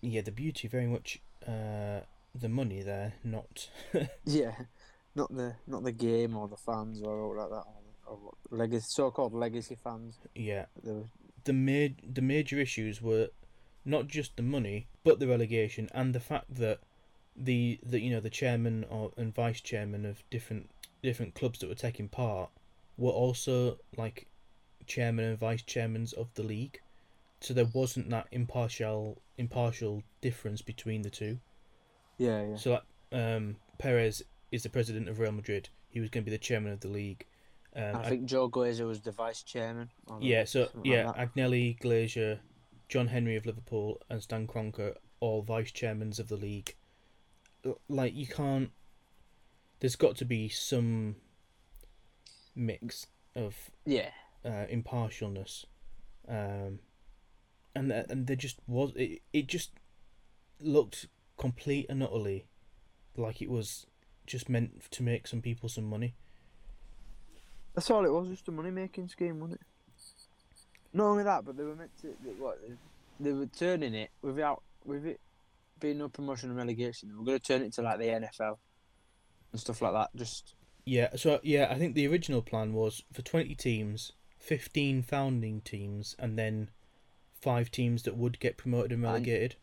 [0.01, 1.21] yeah, the beauty very much.
[1.47, 2.01] Uh,
[2.35, 3.69] the money there, not.
[4.25, 4.53] Yeah,
[5.15, 7.65] not the not the game or the fans or all like that
[8.07, 10.19] or, or legacy so-called legacy fans.
[10.35, 11.05] yeah, were,
[11.45, 13.29] the ma- the major issues were
[13.85, 16.79] not just the money, but the relegation and the fact that
[17.37, 20.71] the the you know the chairman or and vice chairman of different
[21.03, 22.51] different clubs that were taking part
[22.97, 24.27] were also like
[24.87, 26.81] chairman and vice chairmans of the league,
[27.41, 31.39] so there wasn't that impartial impartial difference between the two.
[32.19, 32.57] yeah, yeah.
[32.57, 35.69] So like um, Perez is the president of Real Madrid.
[35.89, 37.25] He was going to be the chairman of the league.
[37.77, 39.91] Um, I think Joe Glazer was the vice chairman.
[40.21, 41.35] yeah, so yeah, like.
[41.35, 42.39] Agnelli, Glazer,
[42.89, 46.75] John Henry of Liverpool, and Stan Kroenke, all vice chairmen of the league.
[47.89, 48.71] Like you can't.
[49.81, 51.17] There's got to be some
[52.57, 54.11] mix of yeah,
[54.45, 55.65] uh, impartialness,
[56.29, 56.81] um,
[57.75, 59.23] and and there just was it.
[59.33, 59.73] It just
[60.61, 62.47] looked complete and utterly
[63.17, 63.87] like it was
[64.27, 66.15] just meant to make some people some money.
[67.75, 68.29] that's all it was.
[68.29, 69.67] Just a money making scheme, wasn't it?
[70.93, 72.09] Not only that, but they were meant to.
[72.25, 72.75] They, what they,
[73.21, 75.21] they were turning it without with it
[75.81, 77.09] being no promotion and relegation.
[77.09, 78.59] They were going to turn it to like the NFL
[79.53, 80.11] and stuff like that.
[80.17, 80.55] Just
[80.85, 86.17] Yeah, so yeah, I think the original plan was for 20 teams, 15 founding teams,
[86.19, 86.71] and then
[87.41, 89.57] five teams that would get promoted and And- relegated,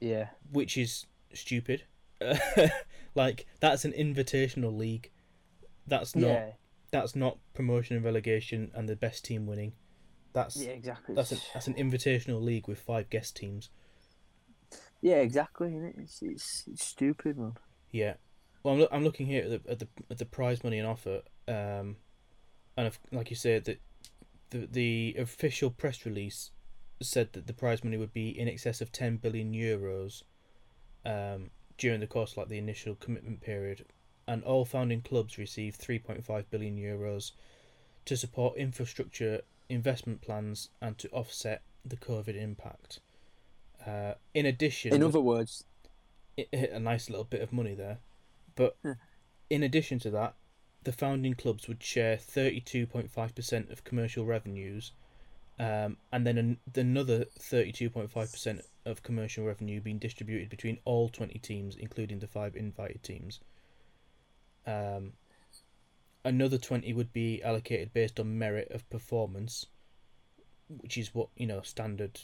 [0.00, 1.84] yeah, which is stupid.
[3.14, 5.10] like that's an invitational league.
[5.86, 6.50] That's not yeah,
[6.90, 9.72] that's not promotion and relegation and the best team winning.
[10.32, 11.14] That's yeah, exactly.
[11.14, 13.70] that's an that's an invitational league with five guest teams.
[15.00, 15.74] Yeah, exactly.
[15.96, 17.54] It's, it's it's stupid, man.
[17.90, 18.14] Yeah.
[18.62, 20.86] Well, I'm, loo- I'm looking here at the at the at the prize money and
[20.86, 21.96] offer, um,
[22.76, 23.80] and if, like you said, that
[24.50, 26.50] the the official press release
[27.00, 30.22] said that the prize money would be in excess of 10 billion euros,
[31.04, 33.84] um, during the course of, like the initial commitment period,
[34.26, 37.32] and all founding clubs received 3.5 billion euros
[38.04, 43.00] to support infrastructure investment plans and to offset the COVID impact.
[43.86, 45.64] Uh, in addition, In other words,
[46.36, 47.98] it hit a nice little bit of money there.
[48.54, 48.92] But Hmm.
[49.48, 50.34] in addition to that,
[50.82, 54.92] the founding clubs would share 32.5% of commercial revenues,
[55.60, 61.76] um, and then an, another 32.5% of commercial revenue being distributed between all 20 teams,
[61.76, 63.40] including the five invited teams.
[64.66, 65.12] Um,
[66.24, 69.66] another 20 would be allocated based on merit of performance,
[70.68, 72.20] which is what, you know, standard,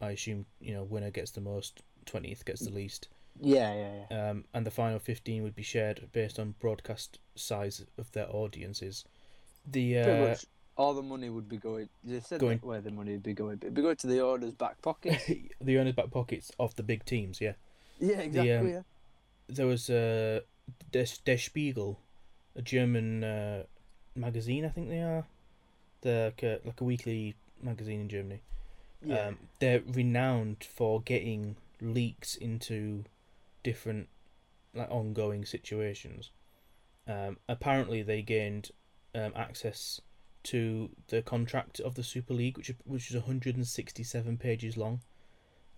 [0.00, 3.08] I assume, you know, winner gets the most, 20th gets the least
[3.40, 4.30] yeah, yeah, yeah.
[4.30, 9.04] um, and the final 15 would be shared based on broadcast size of their audiences.
[9.66, 10.36] The uh,
[10.76, 11.88] all the money would be going.
[12.04, 13.58] They said Going- where the money would be going.
[13.62, 15.20] It'd be going to the owners' back pocket.
[15.60, 17.54] the owners' back pockets of the big teams, yeah.
[17.98, 18.54] yeah, exactly.
[18.54, 18.82] um, yeah.
[19.48, 20.40] There was uh,
[20.92, 21.98] Der, Der Spiegel,
[22.54, 23.62] a German uh,
[24.14, 25.24] magazine, I think they are.
[26.02, 28.40] They're like a, like a weekly magazine in Germany.
[29.04, 29.28] Yeah.
[29.28, 33.04] Um, they're renowned for getting leaks into
[33.62, 34.08] different
[34.74, 36.30] like ongoing situations.
[37.08, 38.70] Um, apparently, they gained
[39.14, 40.00] um, access
[40.46, 45.00] to the contract of the Super League, which which is 167 pages long.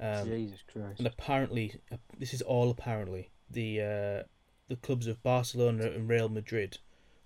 [0.01, 0.99] Um, Jesus Christ.
[0.99, 4.23] and apparently, uh, this is all apparently the uh,
[4.69, 6.79] the clubs of Barcelona and Real Madrid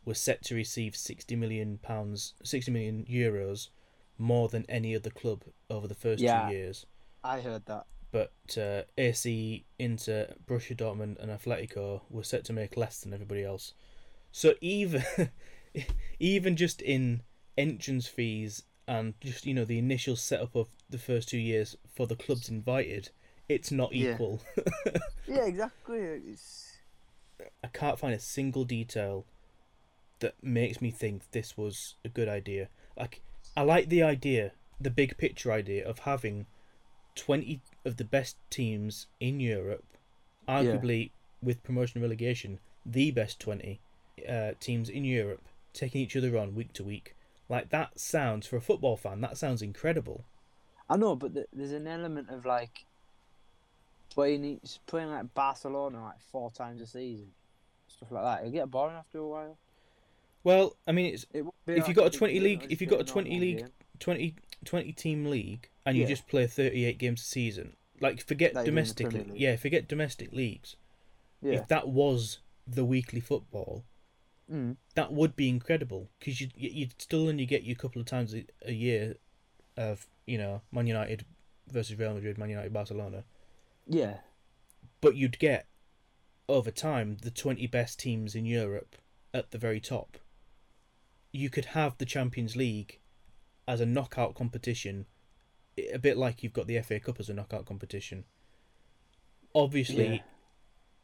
[0.04, 3.68] were set to receive 60 million pounds, 60 million euros
[4.18, 6.48] more than any other club over the first Yeah.
[6.48, 6.86] two years.
[7.22, 7.86] I heard that.
[8.10, 13.42] But uh, AC, Inter, Borussia Dortmund, and Atletico were set to make less than everybody
[13.44, 13.74] else.
[14.32, 15.04] So even
[16.18, 17.22] even just in
[17.56, 22.06] entrance fees and just you know the initial setup of the first two years for
[22.06, 23.10] the clubs invited,
[23.48, 24.40] it's not equal.
[25.28, 25.98] Yeah, exactly.
[25.98, 26.76] It's
[27.62, 29.24] I can't find a single detail
[30.20, 32.68] that makes me think this was a good idea.
[32.96, 33.20] Like,
[33.56, 36.46] I like the idea, the big picture idea of having
[37.16, 39.84] 20 of the best teams in Europe,
[40.48, 41.10] arguably
[41.42, 43.80] with promotion and relegation, the best 20
[44.28, 47.14] uh, teams in Europe taking each other on week to week.
[47.52, 50.24] Like, that sounds, for a football fan, that sounds incredible.
[50.88, 52.86] I know, but th- there's an element of like
[54.10, 57.28] playing each, playing like Barcelona like four times a season,
[57.88, 58.40] stuff like that.
[58.40, 59.58] It'll get boring after a while.
[60.44, 63.00] Well, I mean, it's It If you like got a 20 league- if you got
[63.00, 63.68] a 20 league- game.
[64.00, 64.34] 20,
[64.64, 66.08] 20 team league and you Yeah.
[66.08, 69.54] just play 38 games a season like forget Like you do in the domestic yeah
[69.56, 70.74] forget domestic leagues
[71.40, 71.52] Yeah.
[71.52, 73.84] if that was the weekly football
[74.50, 74.76] Mm.
[74.96, 78.34] that would be incredible because you'd, you'd still only get you a couple of times
[78.34, 79.14] a, a year
[79.76, 81.24] of you know man united
[81.68, 83.24] versus real madrid man united barcelona
[83.86, 84.18] Yeah.
[85.00, 85.66] but you'd get
[86.48, 88.96] over time the 20 best teams in europe
[89.32, 90.18] at the very top
[91.32, 92.98] you could have the champions league
[93.66, 95.06] as a knockout competition
[95.94, 98.24] a bit like you've got the fa cup as a knockout competition
[99.54, 100.20] obviously Yeah.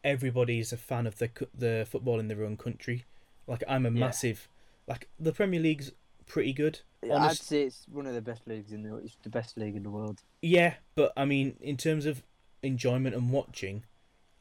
[0.04, 3.04] everybody's a fan of the the football in their own country
[3.48, 3.98] like i'm a Yeah.
[4.06, 4.48] massive
[4.86, 5.90] like the premier league's
[6.26, 8.96] pretty good I'd say it's one of the best leagues in the.
[8.96, 10.20] It's the best league in the world.
[10.42, 12.24] Yeah, but I mean, in terms of
[12.60, 13.84] enjoyment and watching,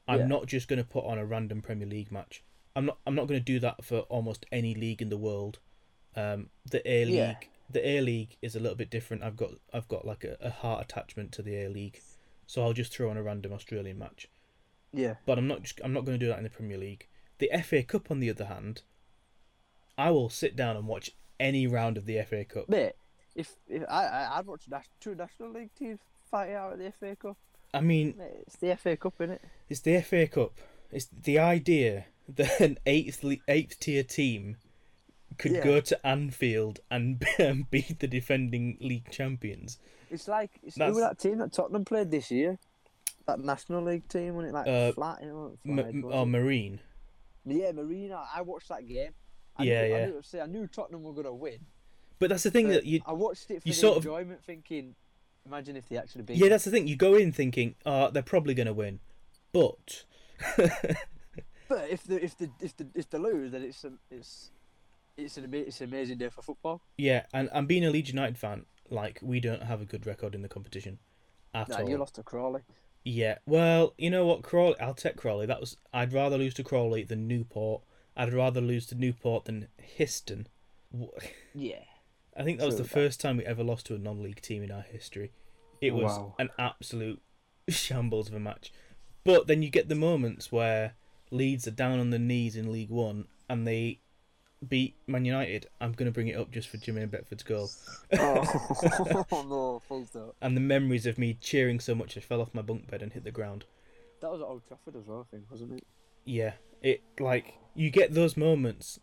[0.07, 0.25] I'm Yeah.
[0.25, 2.43] not just going to put on a random Premier League match.
[2.75, 2.97] I'm not.
[3.05, 5.59] I'm not going to do that for almost any league in the world.
[6.15, 7.35] Um, the A League, Yeah.
[7.69, 9.21] the A League is a little bit different.
[9.21, 9.51] I've got.
[9.71, 12.01] I've got like a, a heart attachment to the A League,
[12.47, 14.27] so I'll just throw on a random Australian match.
[14.91, 15.17] Yeah.
[15.27, 15.61] But I'm not.
[15.61, 17.07] Just, I'm not going to do that in the Premier League.
[17.37, 18.81] The FA Cup, on the other hand,
[19.97, 22.69] I will sit down and watch any round of the FA Cup.
[22.69, 22.93] Mate,
[23.35, 24.63] if, if I, I'd watch
[24.99, 27.37] two national league teams fight out at the FA Cup.
[27.73, 29.39] I mean, Mate, it's the FA Cup, innit?
[29.69, 30.53] It's the FA Cup.
[30.91, 32.05] It's the idea
[32.35, 34.57] that an eighth eighth tier team
[35.37, 35.63] could Yeah.
[35.63, 39.79] go to Anfield and and beat the defending league champions.
[40.09, 42.57] It's like it's That's- who that team that Tottenham played this year.
[43.25, 46.21] That national league team when it like Uh, flat, you know, M- m- was or
[46.23, 46.25] it?
[46.27, 46.79] Marine.
[47.45, 48.23] Yeah, Marina.
[48.33, 49.11] I watched that game.
[49.57, 49.97] I Yeah, knew, yeah.
[49.97, 51.59] I knew, say, I knew Tottenham were gonna win.
[52.19, 53.01] But that's the thing that you.
[53.05, 54.95] I watched it for you the sort of- enjoyment, thinking,
[55.45, 56.37] imagine if they actually beat.
[56.37, 56.87] Yeah, that's the thing.
[56.87, 58.99] You go in thinking, oh, they're probably going to win,
[59.53, 60.05] but
[61.69, 64.51] But if the if the if the if they lose, then it's it's
[65.17, 66.81] it's an it's an amazing day for football.
[66.97, 70.33] yeah, and and being a Leeds United fan, like we don't have a good record
[70.33, 70.99] in the competition
[71.53, 71.89] at Nah, all.
[71.89, 72.61] you lost to Crawley.
[73.03, 74.79] Yeah, well, you know what, Crawley.
[74.79, 75.45] I'll take Crawley.
[75.45, 75.75] That was.
[75.93, 77.83] I'd rather lose to Crawley than Newport.
[78.17, 80.47] I'd rather lose to Newport than Histon.
[81.53, 81.83] Yeah.
[82.35, 82.89] I think that was the that.
[82.89, 85.31] first time we ever lost to a non-league team in our history.
[85.81, 86.35] It was Wow.
[86.39, 87.21] an absolute
[87.69, 88.73] shambles of a match.
[89.23, 90.93] But then you get the moments where
[91.31, 93.99] Leeds are down on their knees in League One and they
[94.67, 97.69] beat Man United, I'm going to bring it up just for Jermaine Beckford's goal.
[98.17, 100.35] oh no, full stop.
[100.41, 103.13] And the memories of me cheering so much I fell off my bunk bed and
[103.13, 103.65] hit the ground.
[104.21, 105.83] That was at Old Trafford as well, I think, wasn't it?
[106.25, 108.99] Yeah, it like you get those moments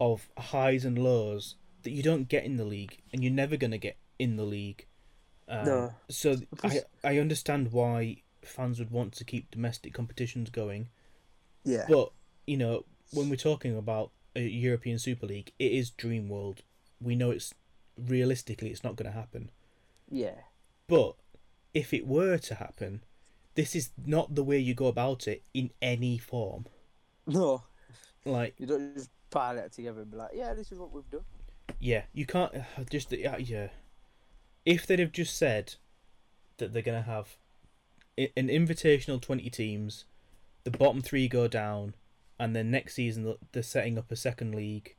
[0.00, 3.70] of highs and lows that you don't get in the league, and you're never going
[3.72, 4.86] to get in the league.
[5.48, 5.94] Um, No.
[6.08, 10.88] So I I understand why fans would want to keep domestic competitions going,
[11.64, 11.86] Yeah.
[11.88, 12.12] but
[12.46, 16.62] you know when we're talking about a European Super League, it is dream world.
[17.00, 17.52] We know it's
[17.98, 19.50] realistically it's not going to happen.
[20.08, 20.38] yeah.
[20.88, 21.14] But
[21.74, 23.02] if it were to happen,
[23.54, 26.66] this is not the way you go about it in any form.
[27.26, 27.62] No,
[28.24, 31.08] Like, you don't just pile it together and be like, yeah, this is what we've
[31.10, 31.24] done.
[31.80, 32.52] yeah, you can't
[32.90, 33.36] just yeah.
[33.38, 33.68] yeah.
[34.64, 35.74] If they'd have just said
[36.58, 37.36] that they're gonna have
[38.16, 40.04] an invitational twenty teams,
[40.64, 41.94] the bottom three go down,
[42.38, 44.94] and then next season they're setting up a second league,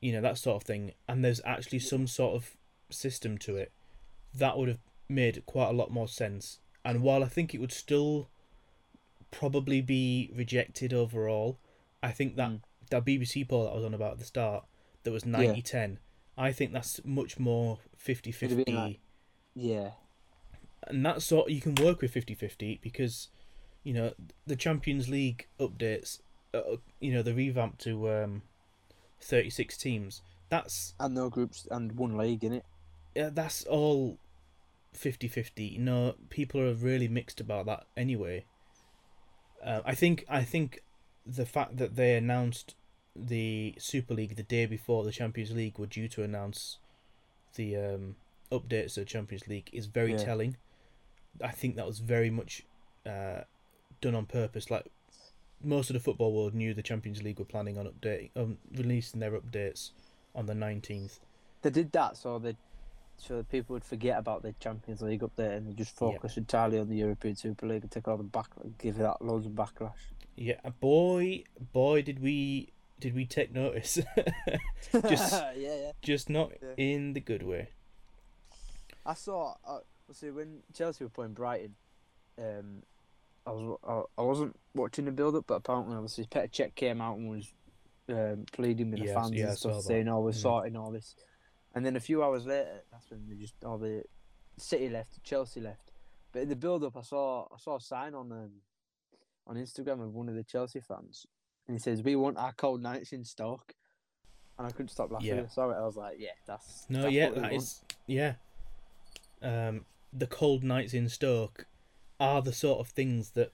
[0.00, 2.56] you know that sort of thing, and there's actually some sort of
[2.90, 3.72] system to it,
[4.34, 6.60] that would have made quite a lot more sense.
[6.84, 8.28] And while I think it would still
[9.30, 11.58] probably be rejected overall,
[12.04, 12.60] I think that Mm.
[12.90, 14.64] that BBC poll that I was on about at the start
[15.04, 15.98] that was 90-10,
[16.36, 19.00] I think that's much more 50-50 It'd have been like-
[19.54, 19.92] Yeah.
[20.86, 23.28] and that sort you can work with 50-50 because
[23.84, 24.12] you know
[24.46, 26.20] the Champions League updates
[26.52, 28.42] uh, you know the revamp to um
[29.20, 32.64] 36 teams that's And no groups and one league in it.
[33.14, 34.18] yeah, that's all
[34.94, 38.44] 50-50 you know people are really mixed about that anyway
[39.64, 40.83] uh, I think I think
[41.26, 42.74] the fact that they announced
[43.16, 46.78] the Super League the day before the Champions League were due to announce
[47.54, 48.16] the um,
[48.50, 50.18] updates to the Champions League is very Yeah.
[50.18, 50.56] telling.
[51.42, 52.62] I think that was very much
[53.06, 53.42] uh,
[54.00, 54.70] done on purpose.
[54.70, 54.86] Like
[55.62, 59.20] most of the football world knew the Champions League were planning on updating, um, releasing
[59.20, 59.90] their updates
[60.34, 61.20] on the nineteenth.
[61.62, 62.56] They did that so they
[63.16, 66.10] so that people would forget about the Champions League up there and they just Yeah.
[66.10, 69.46] focus entirely on the European Super League and take all the back give that loads
[69.46, 69.92] of backlash.
[70.36, 72.70] Yeah, boy, boy, did we
[73.00, 73.98] did we take notice?
[75.08, 75.92] Just- yeah, yeah.
[76.02, 76.68] Just not Yeah.
[76.76, 77.68] in the good way.
[79.06, 79.54] I saw.
[79.66, 79.80] Uh,
[80.12, 81.74] see, when Chelsea were playing Brighton,
[82.38, 82.82] um,
[83.46, 83.78] I was
[84.16, 87.28] I, I wasn't watching the build up, but apparently, obviously, Petr Cech came out and
[87.30, 87.52] was
[88.08, 90.34] um, pleading with the Yes, fans yeah, and stuff, saying, "Oh, we're Mm.
[90.42, 91.14] sorting all this,"
[91.74, 94.04] and then a few hours later, that's when they just all the
[94.56, 95.90] City left, Chelsea left.
[96.32, 98.50] But in the build up, I saw I saw a sign on um,
[99.46, 101.26] on Instagram of one of the Chelsea fans,
[101.66, 103.74] and he says, "We want our cold nights in Stoke."
[104.56, 105.28] And I couldn't stop laughing.
[105.28, 105.42] Yeah.
[105.42, 105.76] I saw it.
[105.76, 108.34] I was like, "Yeah, that's No, that's yeah, that want." is yeah.
[109.42, 111.66] Um, the cold nights in Stoke
[112.20, 113.52] are the sort of things that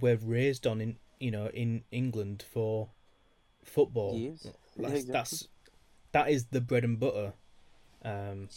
[0.00, 2.88] we're raised on in you know in England for
[3.64, 4.16] football.
[4.16, 4.30] Yeah,
[4.76, 5.12] That's, exactly.
[5.12, 5.48] that's
[6.12, 7.34] that is the bread and butter.
[8.04, 8.48] Um,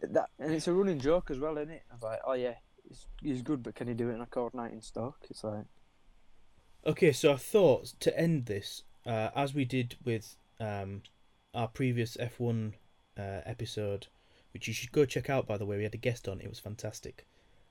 [0.00, 1.82] That and it's a running joke as well, isn't it?
[1.90, 2.54] I was like, oh yeah,
[2.86, 5.18] he's, he's good, but can he do it in a cold night in Stoke?
[5.30, 5.64] It's like,
[6.84, 11.02] Okay, so I thought to end this, uh, as we did with um,
[11.54, 12.72] our previous F1
[13.16, 14.08] uh, episode,
[14.52, 16.48] which you should go check out, by the way, we had a guest on, it
[16.48, 17.24] was fantastic.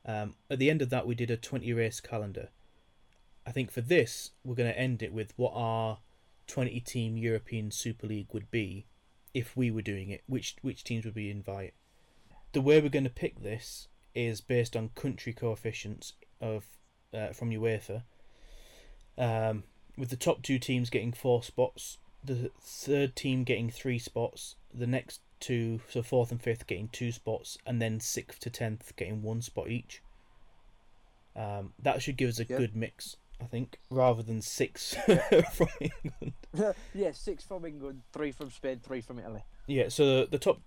[0.06, 2.50] Um, at the end of that, we did a 20 race calendar.
[3.46, 5.98] I think for this, we're going to end it with what our
[6.48, 8.86] 20 team European Super League would be
[9.34, 11.74] if we were doing it, which, which teams would we invite.
[12.54, 16.64] The way we're going to pick this is based on country coefficients of
[17.14, 18.04] uh, from UEFA
[19.22, 19.64] um,
[19.98, 24.88] with the top two teams getting four spots, the third team getting three spots, the
[24.88, 29.22] next two, so fourth and fifth, getting two spots, and then sixth to tenth getting
[29.22, 30.02] one spot each.
[31.36, 32.58] Um, that should give us a Yeah.
[32.58, 34.94] good mix, I think, rather than six
[35.54, 36.34] from England.
[36.94, 39.44] yeah, six from England, three from Spain, three from Italy.
[39.68, 40.60] Yeah, so the top,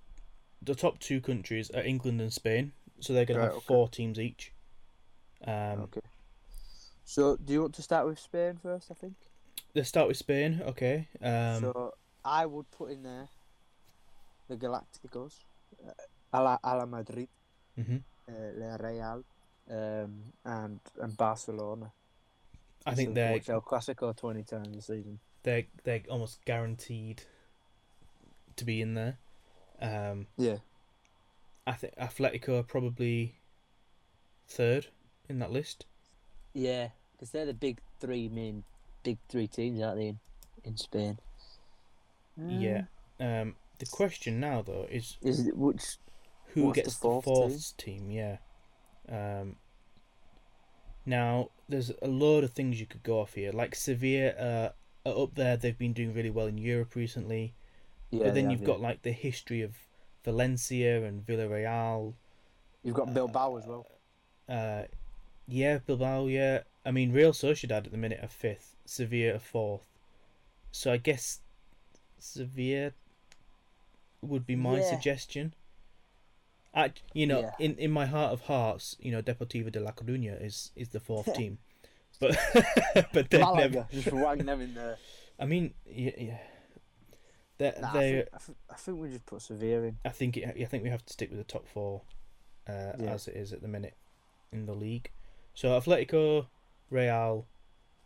[0.62, 3.66] the top two countries are England and Spain, so they're going to Right, have okay.
[3.66, 4.52] four teams each.
[5.46, 6.00] Um, okay.
[7.04, 8.90] So, do you want to start with Spain first?
[8.90, 9.14] I think.
[9.74, 11.08] Let's start with Spain, okay.
[11.20, 13.28] Um, so, I would put in there
[14.48, 15.34] the Galacticos,
[15.86, 15.90] uh,
[16.32, 17.28] a la, a la Madrid,
[17.78, 18.02] mhm.
[18.28, 19.24] uh, Le Real,
[19.70, 21.92] um, and and Barcelona.
[22.86, 25.18] I think So they're watch El Clasico twenty times a season.
[25.42, 27.22] they're they're almost guaranteed
[28.56, 29.18] to be in there.
[29.80, 30.58] Um, Yeah.
[31.66, 33.36] I think Atletico are probably
[34.46, 34.88] third
[35.28, 35.86] in that list.
[36.54, 38.64] Yeah, because they're the big three main,
[39.02, 40.18] big three teams, aren't they, in,
[40.64, 41.18] in Spain?
[42.36, 42.84] Yeah.
[43.20, 45.18] Um, the question now though is.
[45.20, 45.98] Is it which?
[46.54, 48.08] who What's the gets the fourth fourth, team?
[48.08, 48.10] team?
[48.10, 48.36] Yeah.
[49.08, 49.56] Um,
[51.04, 53.52] now there's a load of things you could go off here.
[53.52, 54.68] Like Sevilla, uh,
[55.06, 55.56] are up there.
[55.56, 57.54] They've been doing really well in Europe recently.
[58.10, 59.72] Yeah, but then you've have, got like the history of
[60.24, 62.14] Valencia and Villarreal.
[62.82, 63.86] you've got Bilbao as well.
[64.48, 64.82] Uh,
[65.46, 66.26] yeah, Bilbao.
[66.26, 69.82] Yeah, I mean Real Sociedad at the minute are fifth, Sevilla are fourth.
[70.72, 71.40] So I guess
[72.18, 72.92] Sevilla
[74.22, 74.90] would be my Yeah.
[74.90, 75.54] suggestion.
[76.74, 77.52] I, you know, Yeah.
[77.60, 81.00] in, in my heart of hearts, you know, Deportivo de La Coruña is is the
[81.00, 81.58] fourth team,
[82.20, 82.36] but
[83.12, 83.86] but they're Malaga, never.
[83.92, 84.98] just wang them in there.
[85.38, 86.38] I mean, yeah, yeah.
[87.58, 89.98] They're, Nah, I, they think, I, think, I think we just put Sevilla in.
[90.04, 92.02] I think it, I think we have to stick with the top four,
[92.68, 93.12] uh, Yeah.
[93.14, 93.94] as it is at the minute
[94.50, 95.10] in the league.
[95.54, 96.46] So Atletico,
[96.90, 97.46] Real,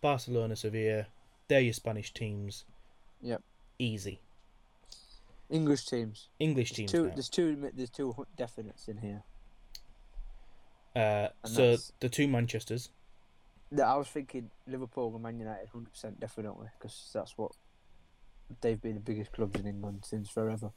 [0.01, 1.07] Barcelona, Sevilla,
[1.49, 2.65] they're your Spanish teams.
[3.23, 3.43] Yep.
[3.79, 4.21] Easy.
[5.51, 6.29] English teams.
[6.39, 7.11] English There's teams two.
[7.15, 7.71] There's two.
[7.75, 9.23] There's two definites in here.
[10.95, 12.91] Uh, so that's- the two Manchesters.
[13.71, 17.53] No, I was thinking Liverpool and Man United, hundred percent definitely, because that's what
[18.63, 20.73] they've been the biggest clubs in England since forever.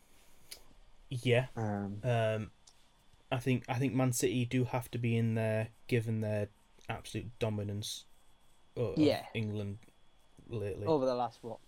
[1.10, 1.48] Yeah.
[1.56, 2.52] Um, Um,
[3.32, 6.50] I think I think Man City do have to be in there given their
[6.92, 8.06] absolute dominance.
[8.78, 9.26] Of Yeah.
[9.34, 9.80] England
[10.48, 10.86] lately.
[10.86, 11.60] over the last what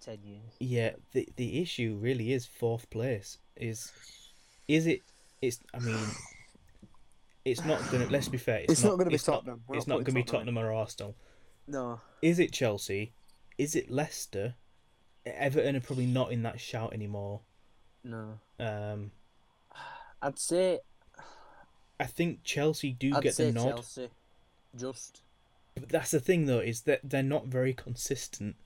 [0.00, 0.52] ten years.
[0.58, 3.38] Yeah, the the issue really is fourth place.
[3.56, 3.92] Is
[4.66, 5.02] is it?
[5.40, 5.60] It's.
[5.72, 5.98] I mean,
[7.44, 8.06] it's not gonna.
[8.06, 8.58] Let's be fair.
[8.60, 9.62] It's, It's not gonna be it's not- Tottenham.
[9.68, 11.14] We're it's not not gonna be Tottenham Tottenham or Arsenal.
[11.66, 12.00] No.
[12.22, 13.12] Is it Chelsea?
[13.56, 14.54] Is it Leicester?
[15.26, 17.40] Everton are probably not in that shout anymore.
[18.02, 18.40] No.
[18.58, 19.10] Um,
[20.22, 20.80] I'd say.
[22.00, 24.08] I think Chelsea do I'd get say the nod, Chelsea.
[24.78, 25.22] Just.
[25.74, 28.56] but that's the thing though is that they're not very consistent.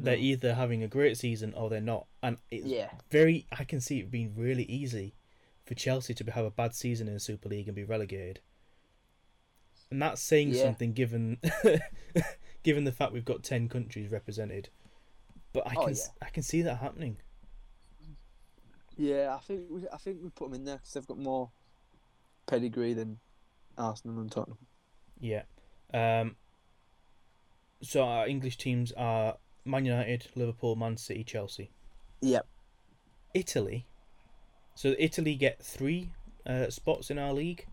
[0.00, 2.90] They're either having a great season or they're not, and it's Yeah.
[3.10, 5.14] very I can see it being really easy
[5.64, 8.40] for Chelsea to have a bad season in the Super League and be relegated.
[9.90, 10.62] And that's saying Yeah.
[10.64, 11.40] something given
[12.62, 14.68] given the fact we've got 10 countries represented.
[15.52, 17.18] But I Oh, can s I can see that happening.
[18.96, 21.50] Yeah, I think we, I think we put them in there because they've got more
[22.46, 23.18] pedigree than
[23.76, 24.58] Arsenal and Tottenham.
[25.20, 25.42] Yeah.
[25.92, 26.36] Um
[27.82, 31.70] so our English teams are Man United, Liverpool, Man City, Chelsea.
[32.20, 32.46] Yep.
[33.34, 33.86] Italy.
[34.74, 36.10] So Italy get 3
[36.46, 37.66] uh, spots in our league.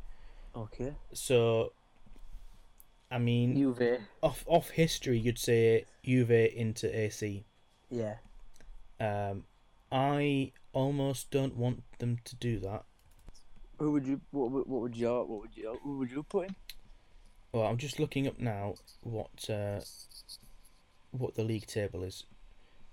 [0.55, 0.93] Okay.
[1.13, 1.71] So
[3.11, 3.99] I mean Juve.
[4.21, 7.45] off off history, you'd say Juve into AC.
[7.89, 8.15] Yeah.
[8.99, 9.43] Um,
[9.91, 12.83] I almost don't want them to do that.
[13.79, 14.21] Who would you?
[14.31, 15.09] What, would- what would you?
[15.09, 15.79] What would you?
[15.83, 16.55] Who would you put in?
[17.55, 19.79] Well, I'm just looking up now what uh,
[21.11, 22.25] what the league table is,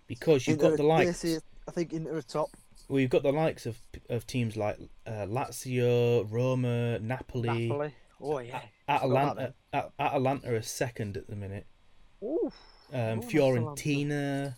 [0.07, 1.25] because you've got the likes.
[1.67, 2.51] I think Inter are top.
[2.89, 3.77] Well, you've got the likes of
[4.09, 7.95] of teams like uh, Lazio, Roma, Napoli, Napoli.
[8.21, 8.61] Oh yeah.
[8.89, 9.53] Atalanta.
[9.73, 11.67] At- Atalanta are second at the minute.
[12.23, 12.55] Oof.
[12.93, 14.55] Um, Oh, that's Fiorentina.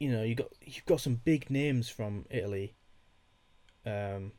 [0.00, 2.74] You know, you got you've got some big names from Italy.
[3.86, 4.32] Um,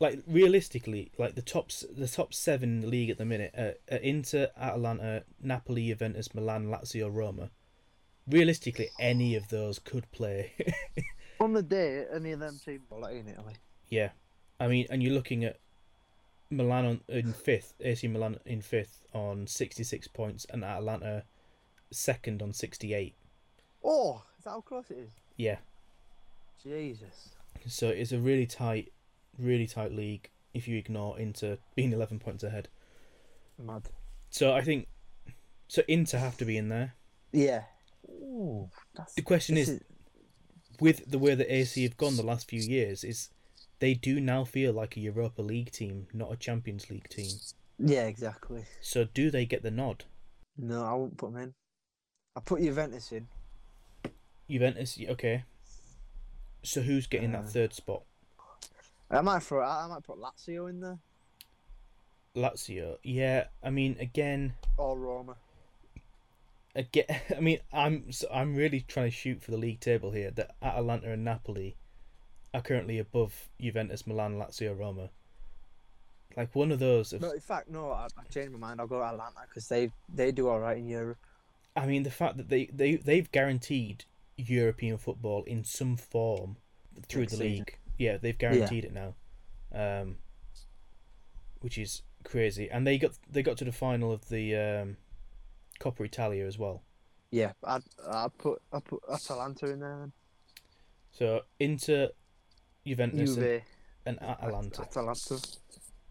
[0.00, 3.74] like realistically, like the top the top seven in the league at the minute are,
[3.94, 7.50] are Inter, Atalanta, Napoli, Juventus, Milan, Lazio, Roma.
[8.26, 10.52] Realistically, any of those could play.
[11.40, 13.54] On the day, any of them teams are in Italy.
[13.88, 14.10] yeah,
[14.58, 15.58] I mean, and you're looking at
[16.50, 21.24] Milan on, in fifth, AC Milan in fifth on sixty six points, and Atalanta
[21.90, 23.14] second on sixty eight.
[23.82, 25.10] Oh, is that how close it is?
[25.36, 25.56] Yeah.
[26.62, 27.30] Jesus.
[27.66, 28.92] So it's a really tight,
[29.38, 32.68] really tight league if you ignore Inter being 11 points ahead.
[33.58, 33.88] Mad.
[34.30, 34.86] So I think,
[35.68, 36.94] so Inter have to be in there.
[37.32, 37.64] Yeah.
[38.08, 39.14] Ooh, that's.
[39.14, 39.80] The question this is,
[40.80, 43.30] with the way that AC have gone the last few years, is
[43.78, 47.30] they do now feel like a Europa League team, not a Champions League team.
[47.78, 48.64] Yeah, exactly.
[48.80, 50.04] So do they get the nod?
[50.56, 51.54] No, I won't put them in.
[52.36, 53.28] I put Juventus in.
[54.48, 55.44] Juventus, okay.
[56.62, 58.02] So who's getting Uh, that third spot?
[59.10, 59.64] I might throw.
[59.64, 60.98] I might put Lazio in there
[62.36, 62.98] Lazio.
[63.02, 65.36] Yeah, I mean, again, or Roma.
[66.74, 67.06] again,
[67.36, 70.30] I mean, I'm so I'm really trying to shoot for the league table here.
[70.30, 71.76] That Atalanta and Napoli
[72.54, 75.10] are currently above Juventus, Milan, Lazio, Roma.
[76.36, 77.12] Like one of those.
[77.12, 77.90] Of, No, in fact, no.
[77.90, 78.80] I, I changed my mind.
[78.80, 81.18] I'll go Atalanta because they they do all right in Europe.
[81.76, 84.04] I mean, the fact that they they they've guaranteed
[84.36, 86.56] European football in some form
[87.08, 87.66] through Next the season.
[88.00, 89.14] Yeah, they've guaranteed it now,
[89.74, 90.16] um,
[91.60, 92.70] which is crazy.
[92.70, 94.96] And they got they got to the final of the um,
[95.80, 96.82] Coppa Italia as well.
[97.30, 99.98] Yeah, I'd I'd put I put Atalanta in there.
[99.98, 100.12] Then.
[101.12, 102.08] So Inter,
[102.86, 103.62] Juventus, and,
[104.06, 104.80] and Atalanta.
[104.80, 105.38] Atalanta.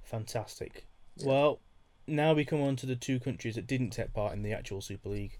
[0.03, 0.85] Fantastic.
[1.15, 1.27] Yeah.
[1.27, 1.59] Well,
[2.05, 4.81] now we come on to the two countries that didn't take part in the actual
[4.81, 5.39] Super League.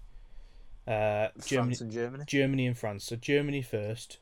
[0.84, 2.24] Uh, Germany, France and Germany.
[2.26, 3.04] Germany and France.
[3.04, 4.18] So Germany first.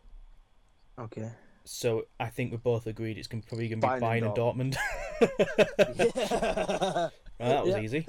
[0.98, 1.30] Okay.
[1.70, 4.76] So I think we're both agreed it's gonna, probably going to be Bayern and Dortmund.
[6.80, 7.08] yeah.
[7.40, 7.80] Well, that was Yeah.
[7.82, 8.06] easy.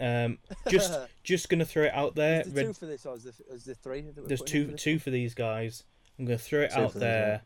[0.00, 0.38] Um,
[0.68, 2.40] just just gonna throw it out there.
[2.40, 4.00] Is there two for this, or is there, is there three?
[4.00, 5.84] that there's two for two for these guys.
[6.18, 7.42] I'm gonna throw it Two out these, there.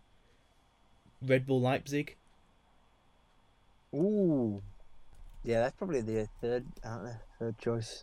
[1.21, 2.17] Red Bull Leipzig.
[3.95, 4.63] Ooh.
[5.45, 7.17] Yeah, that's probably the third, aren't they?
[7.39, 8.03] Third choice.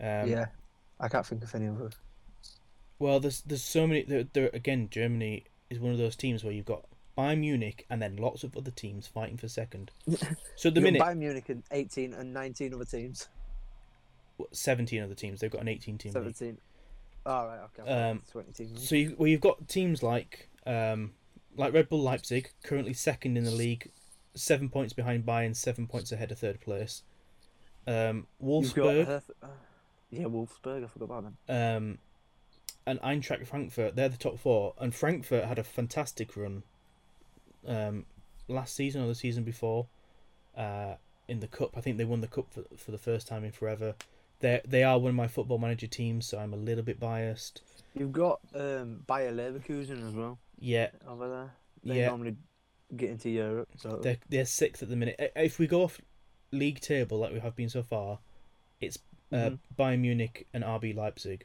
[0.00, 0.46] Um, yeah.
[0.98, 1.94] I can't think of any others.
[2.98, 4.02] Well, there's there's so many.
[4.02, 6.84] There, there again, Germany is one of those teams where you've got
[7.16, 9.90] Bayern Munich and then lots of other teams fighting for second.
[10.56, 13.28] So at the minute, Bayern Munich and 18 and 19 other teams.
[14.36, 15.40] what, 17 other teams.
[15.40, 16.36] They've got an 18 team league.
[16.36, 16.58] 17.
[17.26, 17.90] All right, okay.
[17.90, 18.88] Um, 20 teams.
[18.88, 21.12] So you, well, you've got teams like um,
[21.56, 23.90] like Red Bull Leipzig, currently second in the league,
[24.34, 27.02] seven points behind Bayern, seven points ahead of third place.
[27.86, 29.46] Um, got Wolfsburg Herth- uh,
[30.10, 30.84] yeah, Wolfsburg.
[30.84, 31.36] I forgot about them.
[31.48, 31.98] um,
[32.86, 34.74] and Eintracht Frankfurt, they're the top four.
[34.78, 36.62] And Frankfurt had a fantastic run
[37.66, 38.06] um,
[38.48, 39.86] last season or the season before
[40.56, 40.94] uh,
[41.28, 41.76] in the cup.
[41.76, 43.94] I think they won the cup for, for the first time in forever.
[44.40, 47.60] They they are one of my football manager teams, so I'm a little bit biased.
[47.94, 51.50] You've got um, Bayer Leverkusen as well Yeah, over there.
[51.84, 52.08] They Yeah.
[52.08, 52.36] normally
[52.96, 53.68] get into Europe.
[53.76, 55.16] So They're they're sixth at the minute.
[55.36, 56.00] If we go off
[56.52, 58.18] league table like we have been so far,
[58.80, 58.98] it's
[59.32, 59.58] uh, Mhm.
[59.78, 61.44] Bayern Munich and RB Leipzig,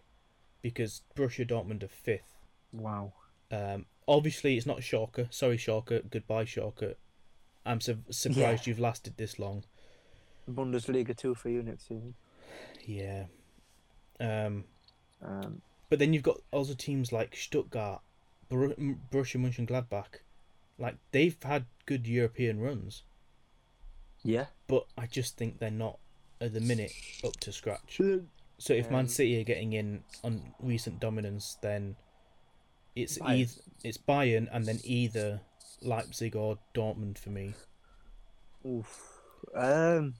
[0.65, 2.39] because Borussia Dortmund are fifth.
[2.73, 3.13] wow.
[3.51, 5.31] Um, obviously it's not Schalke.
[5.31, 6.09] Sorry, Schalke.
[6.09, 6.95] Goodbye, Schalke.
[7.63, 9.63] I'm su- surprised you've lasted this long.
[10.49, 12.15] Bundesliga two for you next season.
[12.83, 13.25] Yeah.
[14.19, 14.63] Um,
[15.21, 18.01] Um, but then you've got also teams like Stuttgart,
[18.49, 18.75] Bor-
[19.11, 20.21] Borussia Mönchengladbach.
[20.79, 23.03] Like they've had good European runs,
[24.23, 24.47] yeah.
[24.67, 25.99] but I just think they're not
[26.41, 26.91] at the minute
[27.23, 27.99] up to scratch.
[28.57, 31.95] So if Man Um, City are getting in on recent dominance, then
[32.95, 33.35] it's Bayern.
[33.37, 33.51] either
[33.83, 35.41] it's Bayern and then either
[35.81, 37.53] Leipzig or Dortmund for me.
[38.65, 39.21] Oof.
[39.53, 40.15] Um.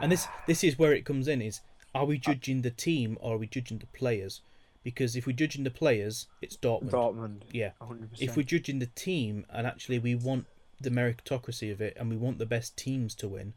[0.00, 1.60] And this this is where it comes in: is
[1.94, 4.42] are we judging the team or are we judging the players?
[4.82, 6.90] Because if we're judging the players, it's Dortmund.
[6.90, 7.42] Dortmund.
[7.50, 7.70] Yeah.
[7.80, 8.08] 100%.
[8.20, 10.46] If we're judging the team and actually we want
[10.80, 13.54] the meritocracy of it and we want the best teams to win,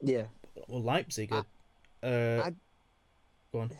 [0.00, 0.24] yeah,
[0.66, 1.46] well, Leipzig are.
[2.04, 2.54] Uh, I-
[3.52, 3.70] go on.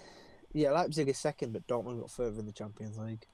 [0.52, 3.26] yeah, Leipzig is second, but Dortmund got further in the Champions League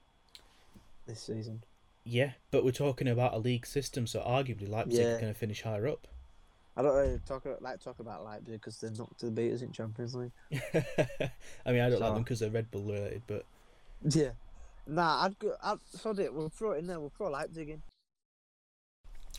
[1.07, 1.63] this season.
[2.03, 5.61] Yeah, but we're talking about a league system, so arguably Leipzig are going to finish
[5.61, 6.07] higher up.
[6.75, 9.61] I don't really talk like to talk about Leipzig because they're not to the beaters
[9.61, 10.31] in Champions League.
[10.53, 13.45] I mean, I don't like them because they're Red Bull related, but
[14.09, 14.31] Yeah.
[14.87, 15.53] Nah, I'd go.
[15.61, 16.33] I'd sod it.
[16.33, 16.99] We'll throw it in there.
[16.99, 17.81] We'll throw Leipzig in,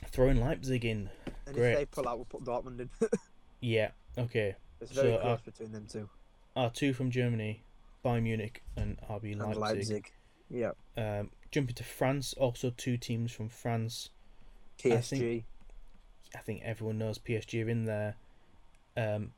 [0.06, 1.10] throwing Leipzig in,
[1.46, 1.72] and Great.
[1.72, 2.90] if they pull out, we'll put Dortmund in.
[3.60, 4.54] yeah, okay.
[4.82, 6.08] It's very So, close between them two
[6.56, 7.62] Our two from Germany,
[8.04, 9.58] Bayern Munich and RB and Leipzig.
[9.58, 10.12] Leipzig.
[10.50, 14.10] Yeah, Um, jumping to France, also two teams from France.
[14.84, 15.18] I PSG.
[15.18, 15.44] think-
[16.34, 18.16] I think everyone knows PSG are in there.
[18.96, 19.32] Um,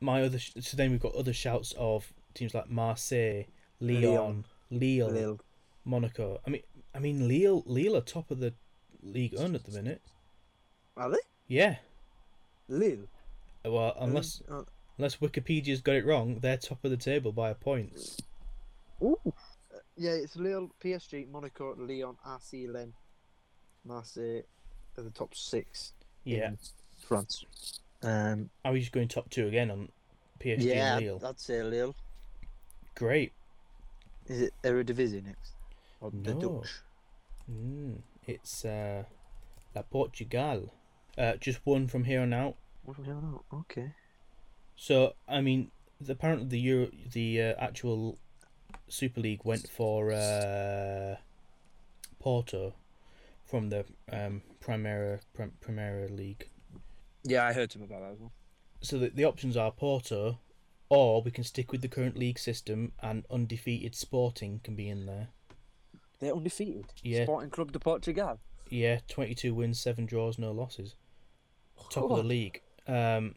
[0.00, 3.44] my other so then we've got other shouts of teams like Marseille,
[3.80, 5.40] Lyon, Lille, Lille.
[5.84, 6.40] Monaco.
[6.46, 6.62] I mean,
[6.94, 8.54] I mean Lille, Lille are top of the
[9.02, 10.00] league on at the minute.
[10.96, 11.18] Are they?
[11.48, 11.76] Yeah.
[12.68, 13.08] Lille.
[13.64, 14.62] Well, unless Uh,
[14.98, 18.20] unless Wikipedia's got it wrong, they're top of the table by a point.
[19.02, 19.18] ooh.
[19.26, 22.94] Uh, Yeah, it's Lille, PSG, Monaco, Lyon, RC Lens,
[23.84, 24.42] Marseille
[24.96, 25.92] are the top six.
[26.24, 26.48] Yeah.
[26.48, 26.58] in
[27.00, 27.44] France.
[28.02, 29.88] Um, Are we just going top two again on
[30.40, 31.20] PSG yeah, and Lille?
[31.24, 31.94] I'd say Lille.
[32.94, 33.32] Great.
[34.26, 35.52] Is it Eredivisie next?
[36.00, 36.40] Or the No.
[36.40, 36.70] Dutch?
[37.50, 39.04] Mm, it's uh,
[39.74, 40.72] La Portugal.
[41.16, 42.56] Uh, just one from here on out.
[42.84, 43.42] What do we have now?
[43.52, 43.92] Okay.
[44.80, 45.70] So I mean,
[46.08, 48.16] apparently the Euro, the uh, actual
[48.88, 51.16] Super League went for uh,
[52.20, 52.74] Porto
[53.44, 56.48] from the um, Primera Prim- Primera League.
[57.24, 58.32] Yeah, I heard something about that as well.
[58.80, 60.38] So the, the options are Porto,
[60.88, 65.06] or we can stick with the current league system and undefeated Sporting can be in
[65.06, 65.28] there.
[66.20, 66.86] They're undefeated.
[67.02, 67.24] Yeah.
[67.24, 68.38] Sporting Club de Portugal.
[68.70, 70.94] Yeah, twenty two wins, seven draws, no losses.
[71.90, 72.60] Top of the league.
[72.86, 73.34] Um,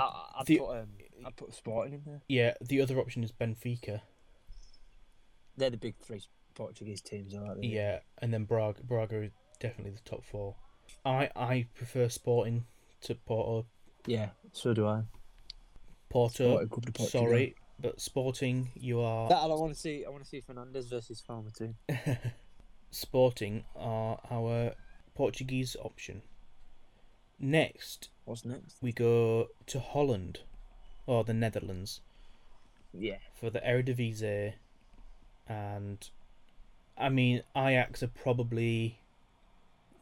[0.00, 0.88] I, I'd, The- put, um,
[1.26, 2.20] I'd put Sporting in there.
[2.28, 4.00] yeah, the other option is Benfica.
[5.56, 6.22] They're the big three
[6.54, 7.68] Portuguese teams, aren't they?
[7.68, 8.82] Yeah, and then Braga.
[8.84, 9.30] Braga is
[9.60, 10.54] definitely the top four.
[11.04, 12.64] I I prefer Sporting
[13.02, 13.66] to Porto.
[14.06, 15.02] Yeah, so do I.
[16.08, 16.44] Porto.
[16.48, 17.20] Sporting Club de Portugal.
[17.28, 20.04] Sorry, but Sporting, you are That I don't want to see.
[20.04, 21.74] I want to see Fernandes versus Farmer too.
[22.90, 24.72] Sporting are our
[25.14, 26.22] Portuguese option.
[27.38, 28.76] Next, What's next?
[28.80, 30.40] we go to Holland
[31.06, 32.00] or the Netherlands
[32.94, 33.16] Yeah.
[33.34, 34.52] for the Eredivisie,
[35.48, 36.08] and
[36.96, 39.00] I mean Ajax are probably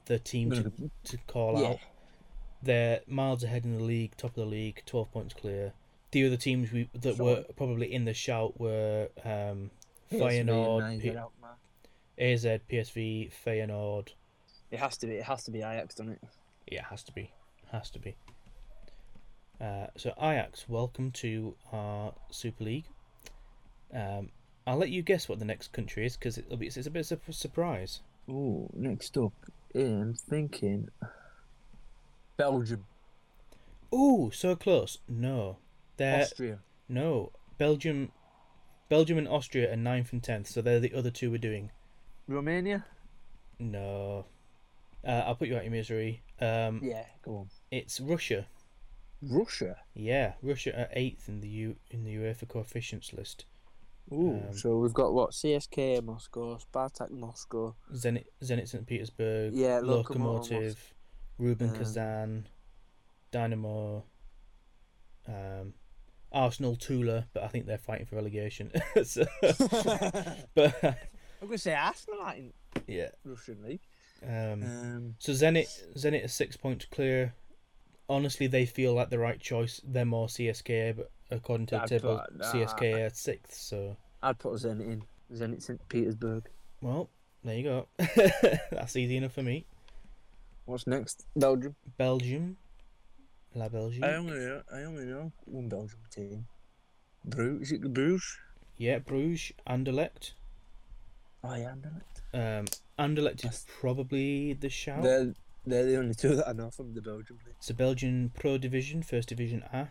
[0.04, 0.72] the team to,
[1.04, 1.68] to call Yeah.
[1.68, 1.78] out.
[2.62, 5.72] They're miles ahead in the league, top of the league, twelve points clear.
[6.10, 7.24] The other teams we that Sure.
[7.24, 9.70] were probably in the shout were um,
[10.10, 11.50] Feyenoord, P- get out, man.
[12.18, 14.08] AZ, PSV, Feyenoord.
[14.70, 15.14] It has to be.
[15.14, 16.20] It has to be Ajax, doesn't it?
[16.70, 17.30] Yeah, it has to be,
[17.72, 18.16] has to be.
[19.60, 22.86] Uh, so Ajax, welcome to our Super League.
[23.92, 24.28] Um,
[24.66, 27.10] I'll let you guess what the next country is because it'll be it's a bit
[27.10, 28.00] of a surprise.
[28.30, 29.32] Oh, next up,
[29.74, 30.90] I'm thinking
[32.36, 32.84] Belgium,
[33.92, 34.98] Ooh, so close.
[35.08, 35.56] No,
[35.96, 36.58] they're Austria.
[36.88, 38.12] no Belgium.
[38.88, 41.70] Belgium and Austria are ninth and tenth, so they're the other two we're doing.
[42.26, 42.84] Romania.
[43.58, 44.24] No,
[45.06, 46.22] uh, I'll put you out your misery.
[46.40, 47.50] Um, Yeah, go on.
[47.70, 48.46] It's Russia.
[49.22, 49.76] Russia.
[49.94, 53.44] Yeah, Russia are eighth in the U in the UEFA coefficients list.
[54.12, 55.30] Ooh, Um, so we've got what?
[55.32, 57.74] CSK Moscow, Spartak Moscow.
[57.92, 58.86] Zenit, Zenit St.
[58.86, 60.76] Petersburg, Yeah, Lokomotiv Lokomotiv,
[61.38, 62.46] Rubin Um, Kazan,
[63.30, 64.04] Dynamo,
[65.26, 65.74] um,
[66.32, 68.70] Arsenal, Tula, but I think they're fighting for relegation.
[69.04, 69.24] so,
[70.54, 72.52] but I'm gonna say Arsenal in
[72.86, 73.80] yeah, Russian league.
[74.22, 77.34] um, Um, so Zenit, Zenit is six points clear.
[78.08, 79.80] Honestly, they feel like the right choice.
[79.86, 82.52] They're more CSK, but according to the I'd table, put- nah.
[82.52, 83.54] CSK are sixth.
[83.54, 85.02] So, I'd put Zenit in.
[85.32, 85.86] Zenit St.
[85.88, 86.44] Petersburg.
[86.80, 87.10] well,
[87.44, 87.88] there you go.
[88.72, 89.66] That's easy enough for me.
[90.64, 91.26] What's next?
[91.36, 91.76] Belgium.
[91.98, 92.56] Belgium,
[93.54, 94.02] La Belgique.
[94.04, 94.62] I only know.
[94.74, 96.46] I only know one Belgium team.
[97.24, 97.72] Bruges.
[97.72, 98.38] Is it Bruges?
[98.78, 100.32] Yeah, Bruges, Anderlecht.
[101.44, 102.36] Oh yeah, I know it.
[102.36, 102.66] Um,
[102.98, 105.02] Anderlecht is That's- probably the shout.
[105.02, 105.34] They're
[105.68, 107.54] they're the only two that I know from the Belgium league.
[107.58, 109.88] It's a Belgian Pro Division, First Division A,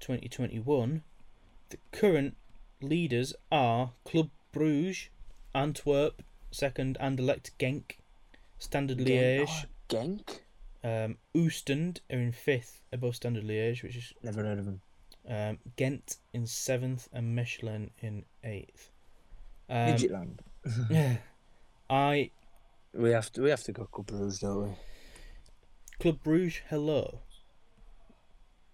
[0.00, 1.02] 2021.
[1.70, 2.36] The current
[2.80, 5.08] leaders are Club Bruges,
[5.54, 7.96] Antwerp, second, Anderlecht, Genk,
[8.58, 10.40] Standard Liège, Genk.
[10.82, 14.80] um, Oostend are in fifth above Standard Liège, which is Never heard of them.
[15.28, 18.90] um, Ghent in seventh and Mechelen in eighth.
[19.68, 20.38] Um, Midgetland.
[21.90, 22.30] I
[22.92, 24.74] We have to we have to go Club Bruges, don't we?
[26.00, 27.20] Club Bruges, hello.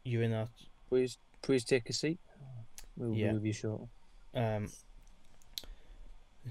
[0.04, 0.48] You're in that.
[0.88, 2.18] Please please take a seat.
[2.96, 3.32] We'll Yeah.
[3.34, 3.88] with you shortly.
[4.34, 4.70] Um,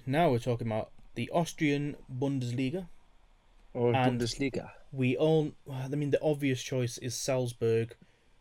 [0.05, 2.87] now we're talking about the Austrian Bundesliga.
[3.73, 4.71] Or And- Bundesliga.
[4.93, 7.95] We all, I mean, the obvious choice is Salzburg,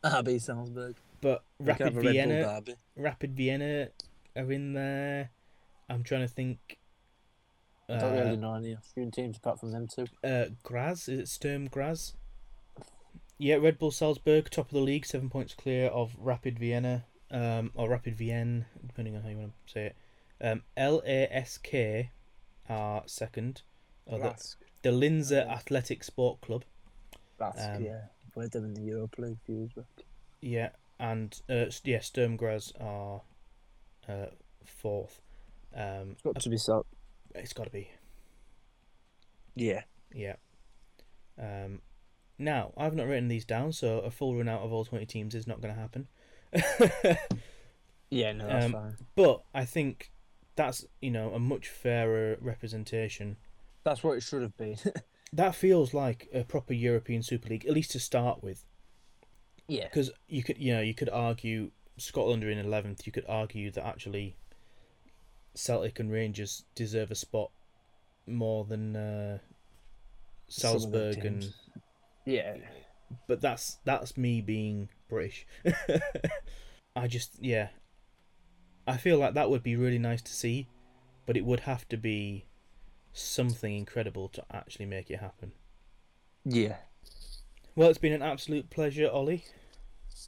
[0.05, 0.97] RB Salzburg.
[1.21, 2.63] but Rapid have a Red Bull Vienna.
[2.97, 3.89] Rapid Vienna
[4.37, 5.31] are in there.
[5.89, 6.79] I'm trying to think.
[7.89, 10.07] I don't really know any Austrian teams apart from them two.
[10.23, 12.15] uh, Graz, is it Sturm Graz?
[13.39, 17.73] Yeah, Red Bull Salzburg, top of the league, seven points clear of Rapid Vienna, um,
[17.75, 19.97] or Rapid Vienne, depending on how you want to say it.
[20.41, 22.09] Um, LASK
[22.69, 23.63] are second.
[24.07, 24.57] Or the, Rask.
[24.83, 25.51] the Linzer Okay.
[25.51, 26.65] Athletic Sport Club.
[27.41, 28.03] Rask, um, yeah.
[28.33, 29.85] Played them in the Europa League a few years back.
[30.41, 33.23] Yeah, and uh, s- yeah, Sturm Graz are
[34.09, 34.27] uh,
[34.65, 35.21] fourth.
[35.75, 36.85] Um, It's got to be so.
[37.35, 37.91] It's got to be.
[39.55, 39.83] Yeah.
[40.15, 40.37] Yeah.
[41.39, 41.81] Um,
[42.39, 45.35] now, I've not written these down, so a full run out of all 20 teams
[45.35, 46.09] is not going to happen.
[48.11, 48.97] Yeah, no, that's Um, fine.
[49.17, 50.13] but I think
[50.55, 53.37] that's, you know, a much fairer representation.
[53.83, 54.77] That's what it should have been.
[55.33, 58.65] That feels like a proper European Super League, at least to start with.
[59.67, 59.83] yeah.
[59.85, 63.73] Because you could, you know, you could argue Scotland are in 11th, you could argue
[63.73, 64.37] that actually
[65.55, 67.51] Celtic and Rangers deserve a spot
[68.27, 69.39] more than uh,
[70.49, 71.55] Some of the Salzburg and.
[72.27, 72.57] Yeah.
[73.29, 75.47] but that's that's me being British.
[76.97, 77.69] I just yeah.
[78.87, 80.69] I feel like that would be really nice to see,
[81.27, 82.47] but it would have to be
[83.13, 85.53] something incredible to actually make it happen.
[86.45, 86.77] Yeah.
[87.77, 89.45] Well, it's been an absolute pleasure, Ollie.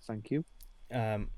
[0.07, 0.45] Thank you.
[0.91, 1.31] Um,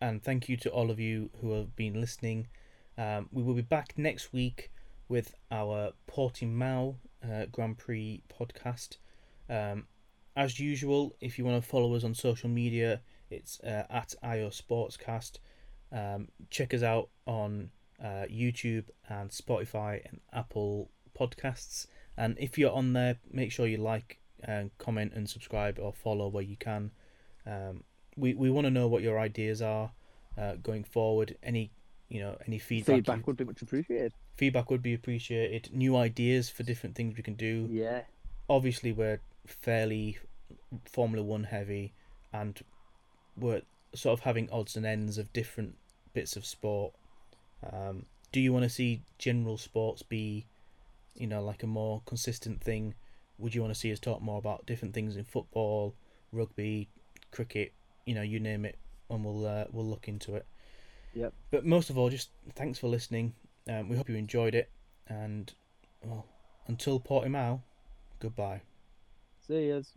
[0.00, 2.48] and thank you to all of you who have been listening.
[2.96, 4.70] Um, we will be back next week
[5.08, 8.98] with our Portimao uh, Grand Prix podcast.
[9.48, 9.86] Um,
[10.36, 14.50] as usual, if you want to follow us on social media, it's uh, at IO
[14.50, 15.38] Sportscast.
[15.92, 17.70] Um, check us out on
[18.02, 21.86] uh, YouTube and Spotify and Apple Podcasts.
[22.16, 26.28] And if you're on there, make sure you like and comment and subscribe or follow
[26.28, 26.90] where you can.
[27.46, 27.84] Um,
[28.16, 29.92] we we want to know what your ideas are
[30.38, 31.36] uh, going forward.
[31.42, 31.72] Any
[32.08, 34.12] you know any feedback Feedback you- would be much appreciated.
[34.36, 35.70] feedback would be appreciated.
[35.72, 37.68] New ideas for different things we can do.
[37.70, 38.02] Yeah.
[38.48, 40.18] Obviously, we're fairly
[40.84, 41.92] Formula One heavy,
[42.32, 42.60] and
[43.36, 43.62] we're
[43.94, 45.76] sort of having odds and ends of different
[46.12, 46.92] bits of sport.
[47.72, 50.46] Um, do you want to see general sports be,
[51.16, 52.94] you know, like a more consistent thing?
[53.38, 55.94] Would you want to see us talk more about different things in football,
[56.32, 56.88] rugby,
[57.30, 57.72] cricket,
[58.04, 58.76] you know, you name it,
[59.08, 60.46] and we'll uh, we'll look into it.
[61.14, 61.32] Yep.
[61.50, 63.34] But most of all, just thanks for listening.
[63.68, 64.68] Um, we hope you enjoyed it,
[65.08, 65.52] and
[66.02, 66.26] well,
[66.66, 67.60] until Portimao,
[68.20, 68.60] goodbye.
[69.46, 69.92] See yous.